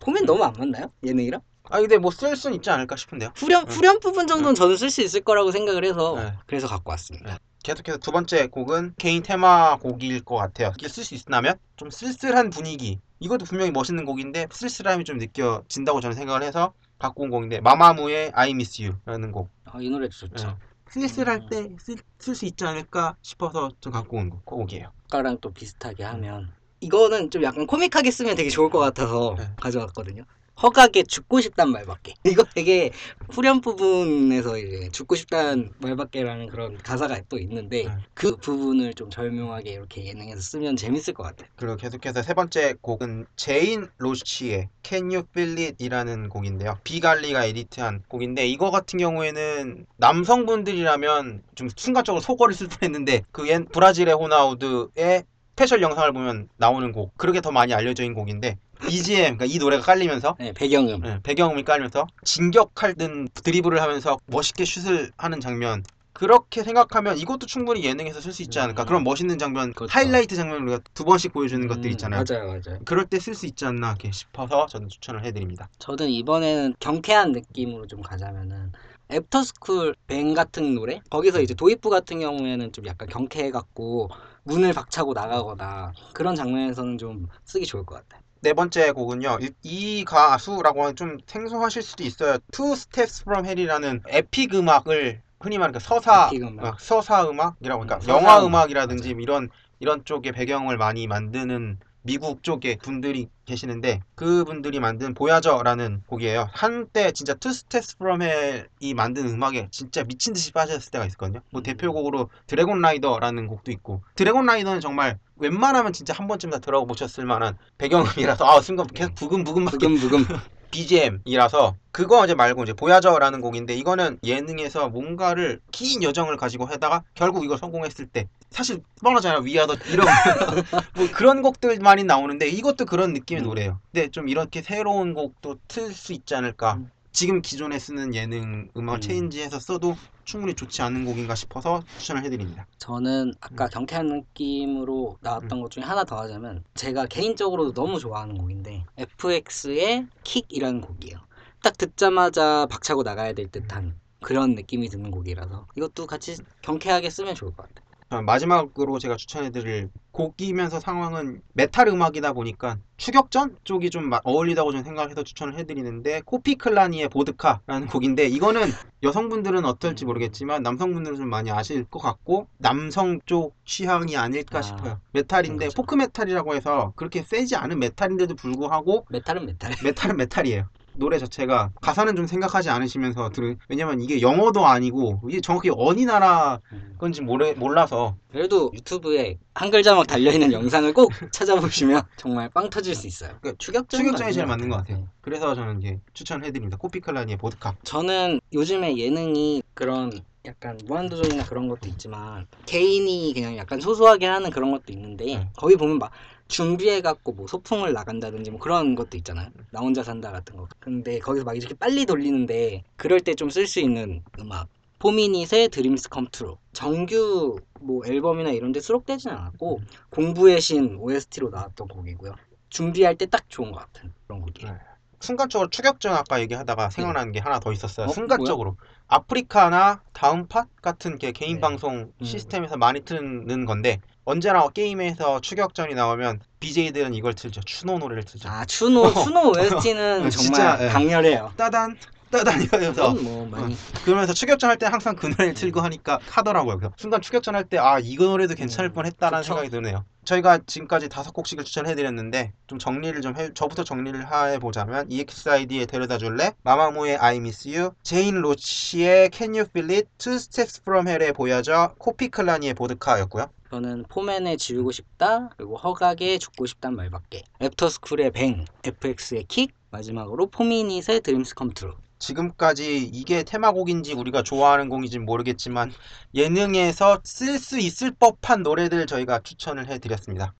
포맨 0.00 0.26
너무 0.26 0.42
안 0.42 0.54
맞나요? 0.54 0.90
예능이랑? 1.04 1.40
아 1.70 1.78
근데 1.78 1.98
뭐쓸 1.98 2.34
수는 2.34 2.56
있지 2.56 2.70
않을까 2.70 2.96
싶은데요. 2.96 3.30
후렴 3.36 3.66
네. 3.66 3.72
후렴 3.72 4.00
부분 4.00 4.26
정도는 4.26 4.56
저는 4.56 4.76
쓸 4.76 4.90
수 4.90 5.00
있을 5.00 5.20
거라고 5.20 5.52
생각을 5.52 5.84
해서 5.84 6.16
네. 6.16 6.32
그래서 6.46 6.66
갖고 6.66 6.90
왔습니다. 6.90 7.38
계속해서 7.62 7.98
두 7.98 8.10
번째 8.10 8.48
곡은 8.48 8.94
개인 8.98 9.22
테마 9.22 9.76
곡일 9.76 10.24
것 10.24 10.36
같아요. 10.36 10.72
이게 10.78 10.88
쓸 10.88 11.04
수 11.04 11.14
있다면 11.14 11.54
좀 11.76 11.90
쓸쓸한 11.90 12.50
분위기. 12.50 13.00
이것도 13.20 13.44
분명히 13.44 13.70
멋있는 13.70 14.04
곡인데 14.04 14.48
쓸쓸함이 14.50 15.04
좀 15.04 15.18
느껴진다고 15.18 16.00
저는 16.00 16.16
생각을 16.16 16.42
해서 16.42 16.72
갖고 16.98 17.22
온 17.22 17.30
곡인데 17.30 17.60
마마무의 17.60 18.32
I 18.34 18.50
Miss 18.50 18.82
You라는 18.82 19.32
곡. 19.32 19.50
아, 19.64 19.78
이 19.80 19.88
노래도 19.88 20.12
좋죠. 20.12 20.46
네. 20.46 20.54
쓸쓸할 20.88 21.42
음. 21.42 21.48
때쓸 21.48 22.34
수 22.34 22.44
있지 22.44 22.64
않을까 22.64 23.16
싶어서 23.22 23.70
좀 23.80 23.92
갖고 23.92 24.18
온 24.18 24.28
곡, 24.28 24.44
곡이에요. 24.44 24.92
아까랑 25.06 25.38
또 25.40 25.52
비슷하게 25.52 26.04
하면 26.04 26.52
이거는 26.80 27.30
좀 27.30 27.42
약간 27.44 27.66
코믹하게 27.66 28.10
쓰면 28.10 28.34
되게 28.34 28.50
좋을 28.50 28.70
것 28.70 28.78
같아서 28.78 29.36
네. 29.38 29.48
가져왔거든요. 29.56 30.24
허각에 30.60 31.02
죽고 31.04 31.40
싶단 31.40 31.70
말밖에. 31.70 32.14
이거 32.26 32.44
되게 32.54 32.90
후렴 33.30 33.60
부분에서 33.60 34.58
이제 34.58 34.88
죽고 34.90 35.14
싶단 35.16 35.72
말밖에라는 35.78 36.48
그런 36.48 36.76
가사가 36.78 37.20
또 37.28 37.38
있는데 37.38 37.84
네. 37.84 37.90
그 38.14 38.36
부분을 38.36 38.94
좀 38.94 39.10
절묘하게 39.10 39.70
이렇게 39.70 40.04
예능에서 40.04 40.40
쓰면 40.40 40.76
재밌을 40.76 41.14
것 41.14 41.22
같아요. 41.24 41.48
그리고 41.56 41.76
계속해서 41.76 42.22
세 42.22 42.34
번째 42.34 42.74
곡은 42.80 43.26
제인 43.36 43.88
로치의 43.98 44.68
Can 44.82 45.04
You 45.10 45.24
Feel 45.30 45.58
It 45.58 45.76
이라는 45.78 46.28
곡인데요. 46.28 46.78
비갈리가 46.84 47.44
edit한 47.46 48.04
곡인데 48.08 48.46
이거 48.46 48.70
같은 48.70 48.98
경우에는 48.98 49.86
남성분들이라면 49.96 51.42
좀 51.54 51.68
순간적으로 51.74 52.20
속어를 52.20 52.54
쓸 52.54 52.68
뻔했는데 52.68 53.22
그 53.32 53.51
옛 53.51 53.70
브라질의 53.72 54.14
호나우드의 54.14 55.24
스페셜 55.62 55.82
영상을 55.82 56.12
보면 56.12 56.48
나오는 56.56 56.90
곡 56.92 57.16
그렇게 57.16 57.40
더 57.40 57.52
많이 57.52 57.72
알려져 57.72 58.02
있는 58.02 58.14
곡인데 58.14 58.58
BGM 58.88 59.36
그러니까 59.36 59.44
이 59.46 59.58
노래가 59.58 59.82
깔리면서 59.82 60.36
네, 60.38 60.52
배경음. 60.52 61.00
예, 61.04 61.20
배경음이 61.22 61.64
깔면서 61.64 62.06
진격할 62.24 62.94
듯 62.94 63.10
드리블을 63.42 63.80
하면서 63.80 64.18
멋있게 64.26 64.64
슛을 64.64 65.10
하는 65.16 65.40
장면 65.40 65.82
그렇게 66.12 66.62
생각하면 66.62 67.16
이것도 67.18 67.46
충분히 67.46 67.84
예능에서 67.84 68.20
쓸 68.20 68.32
수 68.32 68.42
있지 68.42 68.60
않을까 68.60 68.84
음. 68.84 68.86
그런 68.86 69.04
멋있는 69.04 69.38
장면 69.38 69.72
그렇죠. 69.72 69.92
하이라이트 69.92 70.36
장면을 70.36 70.62
우리가 70.62 70.80
두 70.94 71.04
번씩 71.04 71.32
보여주는 71.32 71.66
것들 71.66 71.86
음, 71.86 71.90
있잖아요 71.92 72.22
맞아요, 72.28 72.46
맞아요. 72.46 72.78
그럴 72.84 73.06
때 73.06 73.18
쓸 73.18 73.34
수 73.34 73.46
있지 73.46 73.64
않나 73.64 73.90
이렇게 73.90 74.12
싶어서 74.12 74.66
저는 74.66 74.88
추천을 74.88 75.24
해드립니다 75.24 75.68
저는 75.78 76.10
이번에는 76.10 76.74
경쾌한 76.80 77.32
느낌으로 77.32 77.86
좀 77.86 78.02
가자면은 78.02 78.72
애프터스쿨 79.10 79.94
뱅 80.06 80.32
같은 80.34 80.74
노래 80.74 81.00
거기서 81.10 81.40
이제 81.40 81.54
도입부 81.54 81.90
같은 81.90 82.20
경우에는 82.20 82.72
좀 82.72 82.86
약간 82.86 83.08
경쾌해 83.08 83.50
갖고 83.50 84.08
문을 84.44 84.72
박차고 84.72 85.12
나가거나 85.12 85.92
그런 86.14 86.34
장면에서는 86.34 86.98
좀 86.98 87.28
쓰기 87.44 87.66
좋을 87.66 87.84
것 87.84 87.96
같아요. 87.96 88.21
네 88.42 88.54
번째 88.54 88.90
곡은요. 88.90 89.38
이, 89.40 89.50
이 89.62 90.04
가수라고 90.04 90.82
하면 90.82 90.96
좀 90.96 91.18
생소하실 91.26 91.82
수도 91.82 92.02
있어요. 92.02 92.38
Two 92.50 92.72
Steps 92.72 93.22
From 93.22 93.46
Hell이라는 93.46 94.02
epic 94.08 94.54
음악을 94.54 95.22
흔히 95.40 95.58
말하는 95.58 95.78
그 95.78 95.84
서사 95.84 96.30
음악. 96.34 96.64
어, 96.64 96.76
서사 96.78 97.28
음악이라고 97.28 97.84
그러니까 97.84 97.96
음, 97.98 98.08
영화 98.08 98.38
음악. 98.40 98.46
음악이라든지 98.46 99.10
이런 99.10 99.48
이런 99.78 100.04
쪽의 100.04 100.32
배경을 100.32 100.76
많이 100.76 101.06
만드는 101.06 101.78
미국 102.02 102.42
쪽의 102.42 102.78
분들이 102.78 103.28
계시는데 103.44 104.00
그분들이 104.14 104.80
만든 104.80 105.14
Voyager라는 105.14 106.02
곡이에요. 106.06 106.48
한때 106.52 107.12
진짜 107.12 107.34
Steps 107.38 107.96
From 107.96 108.22
Hell이 108.22 108.94
만든 108.94 109.28
음악에 109.28 109.68
진짜 109.70 110.02
미친 110.04 110.32
듯이 110.32 110.52
빠졌을 110.52 110.90
때가 110.90 111.06
있었거든요. 111.06 111.40
뭐 111.50 111.60
음. 111.60 111.62
대표곡으로 111.62 112.28
Dragon 112.46 112.80
Rider라는 112.80 113.46
곡도 113.46 113.70
있고 113.72 114.02
Dragon 114.16 114.46
Rider는 114.46 114.80
정말 114.80 115.18
웬만하면 115.36 115.92
진짜 115.92 116.12
한 116.14 116.26
번쯤 116.26 116.50
다 116.50 116.58
들어보셨을 116.58 117.24
만한 117.24 117.56
배경음이라서 117.78 118.44
아 118.44 118.60
순간 118.60 118.86
계속 118.88 119.14
브금브금 119.14 119.64
막 119.64 119.70
브금브금 119.72 120.24
BGM이라서 120.72 121.76
그거 121.92 122.24
이제 122.24 122.34
말고 122.34 122.64
이제 122.64 122.72
Voyager라는 122.72 123.40
곡인데 123.40 123.74
이거는 123.74 124.18
예능에서 124.24 124.88
뭔가를 124.88 125.60
긴 125.70 126.02
여정을 126.02 126.36
가지고 126.36 126.64
하다가 126.64 127.04
결국 127.14 127.44
이걸 127.44 127.58
성공했을 127.58 128.06
때 128.06 128.26
사실 128.50 128.82
뻔하잖아요 129.02 129.40
위아더 129.40 129.76
이런 129.92 130.06
뭐 130.96 131.08
그런 131.12 131.42
곡들만이 131.42 132.04
나오는데 132.04 132.48
이것도 132.48 132.86
그런 132.86 133.12
느낌의 133.12 133.42
음. 133.42 133.44
노래예요. 133.44 133.80
근데 133.92 134.08
좀 134.08 134.28
이렇게 134.28 134.62
새로운 134.62 135.14
곡도 135.14 135.58
틀 135.68 135.92
수 135.92 136.12
있지 136.12 136.34
않을까. 136.34 136.80
음. 137.12 137.14
지금 137.14 137.42
기존에 137.42 137.78
쓰는 137.78 138.14
예능 138.14 138.70
음악을 138.76 138.98
음. 138.98 139.00
체인지해서 139.00 139.60
써도 139.60 139.96
충분히 140.24 140.54
좋지 140.54 140.80
않은 140.82 141.04
곡인가 141.04 141.34
싶어서 141.34 141.82
추천을 141.98 142.24
해드립니다. 142.24 142.66
저는 142.78 143.34
아까 143.40 143.66
음. 143.66 143.70
경쾌한 143.70 144.06
느낌으로 144.06 145.18
나왔던 145.20 145.60
것 145.60 145.70
중에 145.70 145.84
하나 145.84 146.04
더 146.04 146.18
하자면 146.20 146.64
제가 146.74 147.06
개인적으로 147.06 147.72
너무 147.72 147.98
좋아하는 147.98 148.38
곡인데 148.38 148.84
FX의 148.96 150.06
킥이라는 150.24 150.80
곡이에요. 150.80 151.18
딱 151.62 151.76
듣자마자 151.76 152.66
박차고 152.70 153.02
나가야 153.02 153.34
될 153.34 153.48
듯한 153.48 153.96
그런 154.20 154.54
느낌이 154.54 154.88
드는 154.88 155.10
곡이라서 155.10 155.66
이것도 155.76 156.06
같이 156.06 156.36
경쾌하게 156.62 157.10
쓰면 157.10 157.34
좋을 157.34 157.54
것 157.54 157.68
같아요. 157.68 157.91
자, 158.12 158.20
마지막으로 158.20 158.98
제가 158.98 159.16
추천해드릴 159.16 159.88
곡이면서 160.10 160.80
상황은 160.80 161.40
메탈 161.54 161.88
음악이다 161.88 162.34
보니까 162.34 162.76
추격전 162.98 163.56
쪽이 163.64 163.88
좀 163.88 164.10
마- 164.10 164.20
어울리다고 164.22 164.70
저는 164.72 164.84
생각해서 164.84 165.22
추천을 165.22 165.54
해드리는데 165.58 166.20
코피클라니의 166.26 167.08
보드카라는 167.08 167.86
곡인데 167.86 168.26
이거는 168.26 168.68
여성분들은 169.02 169.64
어떨지 169.64 170.04
모르겠지만 170.04 170.62
남성분들은 170.62 171.16
좀 171.16 171.30
많이 171.30 171.50
아실 171.50 171.84
것 171.84 172.00
같고 172.00 172.48
남성 172.58 173.18
쪽 173.24 173.54
취향이 173.64 174.14
아닐까 174.18 174.58
아, 174.58 174.62
싶어요. 174.62 175.00
메탈인데 175.12 175.56
그런 175.56 175.68
거죠. 175.70 175.76
포크 175.80 175.94
메탈이라고 175.94 176.54
해서 176.54 176.92
그렇게 176.96 177.22
세지 177.22 177.56
않은 177.56 177.78
메탈인데도 177.78 178.34
불구하고 178.34 179.06
메탈은 179.08 179.46
메탈. 179.46 179.72
메탈은 179.82 180.18
메탈이에요. 180.18 180.68
노래 180.94 181.18
자체가 181.18 181.72
가사는 181.80 182.14
좀 182.16 182.26
생각하지 182.26 182.70
않으시면서 182.70 183.30
들으 183.30 183.56
왜냐면 183.68 184.00
이게 184.00 184.20
영어도 184.20 184.66
아니고 184.66 185.20
이게 185.28 185.40
정확히 185.40 185.70
어디 185.74 186.04
나라 186.04 186.60
음. 186.72 186.94
건지 186.98 187.20
모르, 187.20 187.52
몰라서 187.54 188.16
그래도 188.30 188.70
유튜브에 188.74 189.38
한글 189.54 189.82
자막 189.82 190.06
달려있는 190.06 190.52
영상을 190.52 190.92
꼭 190.92 191.10
찾아보시면 191.32 192.02
정말 192.16 192.48
빵 192.50 192.70
터질 192.70 192.94
수 192.94 193.06
있어요. 193.06 193.38
그 193.40 193.56
추격전 193.58 193.98
추격전이 193.98 194.32
제일 194.32 194.46
맞는 194.46 194.68
것 194.68 194.76
같아요. 194.76 195.08
그래서 195.20 195.54
저는 195.54 195.80
이제 195.80 196.00
추천해드립니다. 196.12 196.76
코피클라니의 196.76 197.38
보드카. 197.38 197.76
저는 197.82 198.40
요즘에 198.52 198.96
예능이 198.96 199.62
그런 199.74 200.12
약간 200.44 200.78
무한도전이나 200.86 201.44
그런 201.44 201.68
것도 201.68 201.88
있지만 201.88 202.46
개인이 202.66 203.32
그냥 203.32 203.56
약간 203.56 203.80
소소하게 203.80 204.26
하는 204.26 204.50
그런 204.50 204.72
것도 204.72 204.92
있는데 204.92 205.24
네. 205.24 205.48
거기 205.56 205.76
보면 205.76 205.98
막 205.98 206.10
준비해갖고 206.48 207.32
뭐 207.32 207.46
소풍을 207.46 207.92
나간다든지 207.92 208.50
뭐 208.50 208.58
그런 208.60 208.94
것도 208.94 209.16
있잖아요. 209.18 209.48
나 209.70 209.80
혼자 209.80 210.02
산다 210.02 210.32
같은 210.32 210.56
거. 210.56 210.66
근데 210.80 211.18
거기서 211.20 211.44
막 211.44 211.56
이렇게 211.56 211.74
빨리 211.74 212.04
돌리는데 212.06 212.82
그럴 212.96 213.20
때 213.20 213.34
좀 213.34 213.48
쓸 213.48 213.66
수 213.66 213.80
있는 213.80 214.22
음악. 214.40 214.68
포미닛의 214.98 215.68
Dreams 215.70 216.08
Come 216.10 216.26
True. 216.30 216.56
정규 216.72 217.58
뭐 217.80 218.04
앨범이나 218.06 218.50
이런 218.50 218.72
데 218.72 218.80
수록되진 218.80 219.30
않았고 219.30 219.80
공부의 220.10 220.60
신 220.60 220.96
OST로 220.96 221.50
나왔던 221.50 221.88
곡이고요. 221.88 222.34
준비할 222.68 223.16
때 223.16 223.26
딱 223.26 223.48
좋은 223.48 223.70
것 223.72 223.78
같은 223.80 224.12
그런 224.26 224.42
곡이에요. 224.42 224.78
네. 225.22 225.26
순간적으로 225.26 225.70
추격전 225.70 226.14
아까 226.14 226.40
얘기하다가 226.40 226.90
생각나는 226.90 227.32
게 227.32 227.40
하나 227.40 227.60
더 227.60 227.72
있었어요. 227.72 228.06
어? 228.06 228.08
순간적으로 228.10 228.76
아프리카나 229.06 230.02
다음 230.12 230.46
팟 230.48 230.66
같은 230.82 231.18
게 231.18 231.32
개인 231.32 231.56
네. 231.56 231.60
방송 231.60 232.12
음. 232.20 232.24
시스템에서 232.24 232.76
많이 232.76 233.00
트는 233.00 233.64
건데 233.64 234.00
언제나 234.24 234.68
게임에서 234.68 235.40
추격전이 235.40 235.94
나오면 235.94 236.40
BJ들은 236.60 237.14
이걸 237.14 237.34
틀죠. 237.34 237.60
추노 237.62 237.98
노래를 237.98 238.24
틀죠. 238.24 238.48
아 238.48 238.64
추노 238.64 239.12
추노 239.12 239.52
OST는 239.56 240.26
어, 240.26 240.28
진짜, 240.28 240.76
정말 240.76 240.82
예. 240.82 240.88
강렬해요. 240.88 241.52
따단 241.56 241.96
그건 242.40 243.24
뭐 243.24 243.46
많이 243.46 243.76
그러면서 244.04 244.32
추격전 244.32 244.70
할 244.70 244.76
때 244.78 244.86
항상 244.86 245.14
그 245.14 245.26
노래를 245.26 245.54
틀고 245.54 245.80
하니까 245.80 246.18
하더라고요. 246.28 246.78
그래서 246.78 246.94
순간 246.96 247.20
추격전 247.20 247.54
할 247.54 247.64
때 247.64 247.78
아 247.78 247.98
이거 247.98 248.24
노래도 248.24 248.54
괜찮을 248.54 248.90
음, 248.90 248.94
뻔했다라는 248.94 249.42
그쵸. 249.42 249.48
생각이 249.54 249.70
드네요. 249.70 250.04
저희가 250.24 250.60
지금까지 250.66 251.08
다섯 251.08 251.32
곡씩을 251.32 251.64
추천해드렸는데 251.64 252.52
좀 252.68 252.78
정리를 252.78 253.20
좀 253.22 253.36
해, 253.36 253.52
저부터 253.54 253.82
정리를 253.84 254.24
해보자면 254.32 255.10
EXID의 255.10 255.86
데려다 255.86 256.16
줄래, 256.18 256.52
마마무의 256.62 257.16
I 257.16 257.36
Miss 257.38 257.68
You, 257.68 257.90
제인 258.04 258.36
로치의 258.40 259.30
Can 259.32 259.50
You 259.54 259.66
Feel 259.68 259.90
It, 259.90 260.08
Two 260.18 260.36
Steps 260.36 260.80
From 260.82 261.08
Hell의 261.08 261.32
보여져, 261.32 261.94
코피클라니의 261.98 262.74
보드카였고요. 262.74 263.46
저는 263.70 264.04
포맨의 264.08 264.58
지우고 264.58 264.92
싶다 264.92 265.48
그리고 265.56 265.76
허각의 265.76 266.38
죽고 266.38 266.66
싶단 266.66 266.94
말밖에 266.94 267.42
애프터스쿨의 267.60 268.30
Bang 268.32 268.64
FX의 268.84 269.44
킥 269.48 269.72
마지막으로 269.90 270.50
포미닛의 270.50 271.22
Dreams 271.22 271.54
Come 271.54 271.72
True 271.72 271.94
지금까지 272.22 273.02
이게 273.12 273.42
테마곡인지 273.42 274.14
우리가 274.14 274.42
좋아하는 274.44 274.88
곡인지 274.88 275.18
모르겠지만 275.18 275.92
예능에서 276.34 277.20
쓸 277.24 277.58
수 277.58 277.78
있을 277.80 278.12
법한 278.12 278.62
노래들 278.62 279.06
저희가 279.06 279.40
추천을 279.42 279.88
해드렸습니다. 279.88 280.54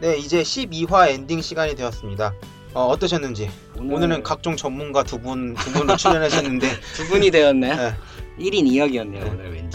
네, 0.00 0.16
이제 0.18 0.42
12화 0.42 1.08
엔딩 1.10 1.40
시간이 1.40 1.76
되었습니다. 1.76 2.34
어, 2.74 2.86
어떠셨는지 2.86 3.50
오늘 3.78 3.94
오늘은 3.94 4.22
각종 4.22 4.56
전문가 4.56 5.02
두 5.04 5.18
분 5.20 5.54
두 5.54 5.72
분도 5.72 5.94
출연하셨는데 5.96 6.66
두 6.94 7.06
분이 7.08 7.30
되었나요? 7.30 7.76
네. 7.76 7.94
1인 8.38 8.64
2역이었네요 8.66 9.30
오늘 9.30 9.52
왠지 9.52 9.71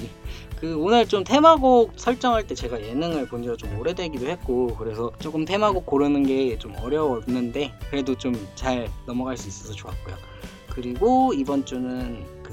그 0.60 0.76
오늘 0.76 1.08
좀 1.08 1.24
테마곡 1.24 1.94
설정할 1.98 2.48
때 2.48 2.56
제가 2.56 2.82
예능을 2.82 3.28
본 3.28 3.44
지가 3.44 3.56
좀 3.58 3.78
오래되기도 3.80 4.26
했고 4.28 4.76
그래서 4.76 5.12
조금 5.20 5.46
테마곡 5.46 5.86
고르는 5.86 6.26
게 6.26 6.58
좀 6.58 6.74
어려웠는데 6.82 7.74
그래도 7.90 8.16
좀 8.18 8.34
잘 8.56 8.90
넘어갈 9.06 9.38
수 9.38 9.48
있어서 9.48 9.74
좋았고요. 9.74 10.16
그리고 10.70 11.34
이번 11.34 11.66
주는 11.66 12.24
그 12.42 12.52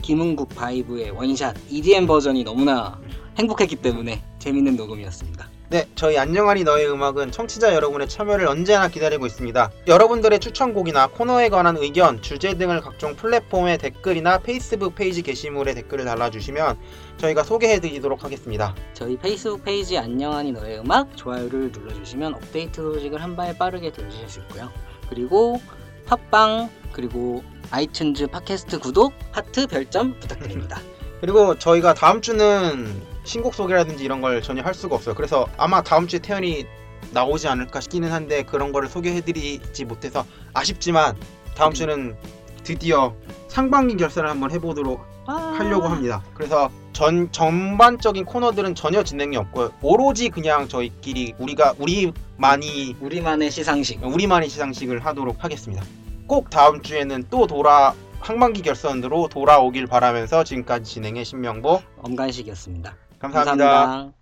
김은국 0.00 0.48
바이브의 0.50 1.10
원샷 1.10 1.54
EDM 1.70 2.06
버전이 2.06 2.42
너무나 2.44 2.98
행복했기 3.38 3.76
때문에 3.76 4.22
재밌는 4.38 4.76
녹음이었습니다 4.76 5.48
네, 5.72 5.88
저희 5.94 6.18
안녕하니 6.18 6.64
너의 6.64 6.86
음악은 6.90 7.32
청취자 7.32 7.74
여러분의 7.74 8.06
참여를 8.06 8.46
언제나 8.46 8.88
기다리고 8.88 9.24
있습니다. 9.24 9.70
여러분들의 9.86 10.38
추천곡이나 10.38 11.06
코너에 11.06 11.48
관한 11.48 11.78
의견, 11.78 12.20
주제 12.20 12.52
등을 12.58 12.82
각종 12.82 13.16
플랫폼의 13.16 13.78
댓글이나 13.78 14.36
페이스북 14.40 14.94
페이지 14.94 15.22
게시물에 15.22 15.72
댓글을 15.72 16.04
달아주시면 16.04 16.78
저희가 17.16 17.42
소개해드리도록 17.44 18.22
하겠습니다. 18.22 18.74
저희 18.92 19.16
페이스북 19.16 19.64
페이지 19.64 19.96
안녕하니 19.96 20.52
너의 20.52 20.80
음악 20.80 21.16
좋아요를 21.16 21.72
눌러주시면 21.72 22.34
업데이트 22.34 22.82
소식을 22.82 23.22
한 23.22 23.34
발 23.34 23.56
빠르게 23.56 23.92
들으실 23.92 24.28
수 24.28 24.40
있고요. 24.40 24.70
그리고 25.08 25.58
팟빵 26.04 26.68
그리고 26.92 27.42
아이튠즈 27.70 28.30
팟캐스트 28.30 28.78
구독 28.80 29.14
하트 29.30 29.66
별점 29.66 30.20
부탁드립니다. 30.20 30.78
그리고 31.22 31.58
저희가 31.58 31.94
다음 31.94 32.20
주는 32.20 33.00
신곡 33.24 33.54
소개라든지 33.54 34.04
이런 34.04 34.20
걸 34.20 34.42
전혀 34.42 34.62
할 34.62 34.74
수가 34.74 34.96
없어요. 34.96 35.14
그래서 35.14 35.46
아마 35.56 35.82
다음 35.82 36.06
주에 36.06 36.18
태연이 36.18 36.66
나오지 37.12 37.48
않을까 37.48 37.80
싶기는 37.80 38.10
한데 38.10 38.42
그런 38.42 38.72
거를 38.72 38.88
소개해드리지 38.88 39.84
못해서 39.84 40.24
아쉽지만 40.54 41.16
다음 41.54 41.70
네. 41.70 41.76
주는 41.76 42.16
드디어 42.64 43.14
상반기 43.48 43.96
결산을 43.96 44.30
한번 44.30 44.50
해보도록 44.50 45.04
아. 45.26 45.54
하려고 45.56 45.88
합니다. 45.88 46.22
그래서 46.34 46.70
전 46.92 47.30
전반적인 47.32 48.24
코너들은 48.24 48.74
전혀 48.74 49.02
진행이 49.02 49.36
없고 49.36 49.70
오로지 49.82 50.28
그냥 50.28 50.68
저희끼리 50.68 51.34
우리가 51.38 51.74
우리만이 51.78 52.96
우리만의 53.00 53.50
시상식 53.50 54.04
우리만의 54.04 54.48
시상식을 54.48 55.04
하도록 55.04 55.42
하겠습니다. 55.42 55.84
꼭 56.26 56.50
다음 56.50 56.82
주에는 56.82 57.24
또 57.30 57.46
돌아 57.46 57.94
항만기 58.20 58.62
결선으로 58.62 59.28
돌아오길 59.28 59.86
바라면서 59.86 60.44
지금까지 60.44 60.92
진행해 60.92 61.24
신명보 61.24 61.82
엄간식이었습니다. 61.98 62.94
감사합니다. 63.22 63.64
감사합니다. 63.64 64.21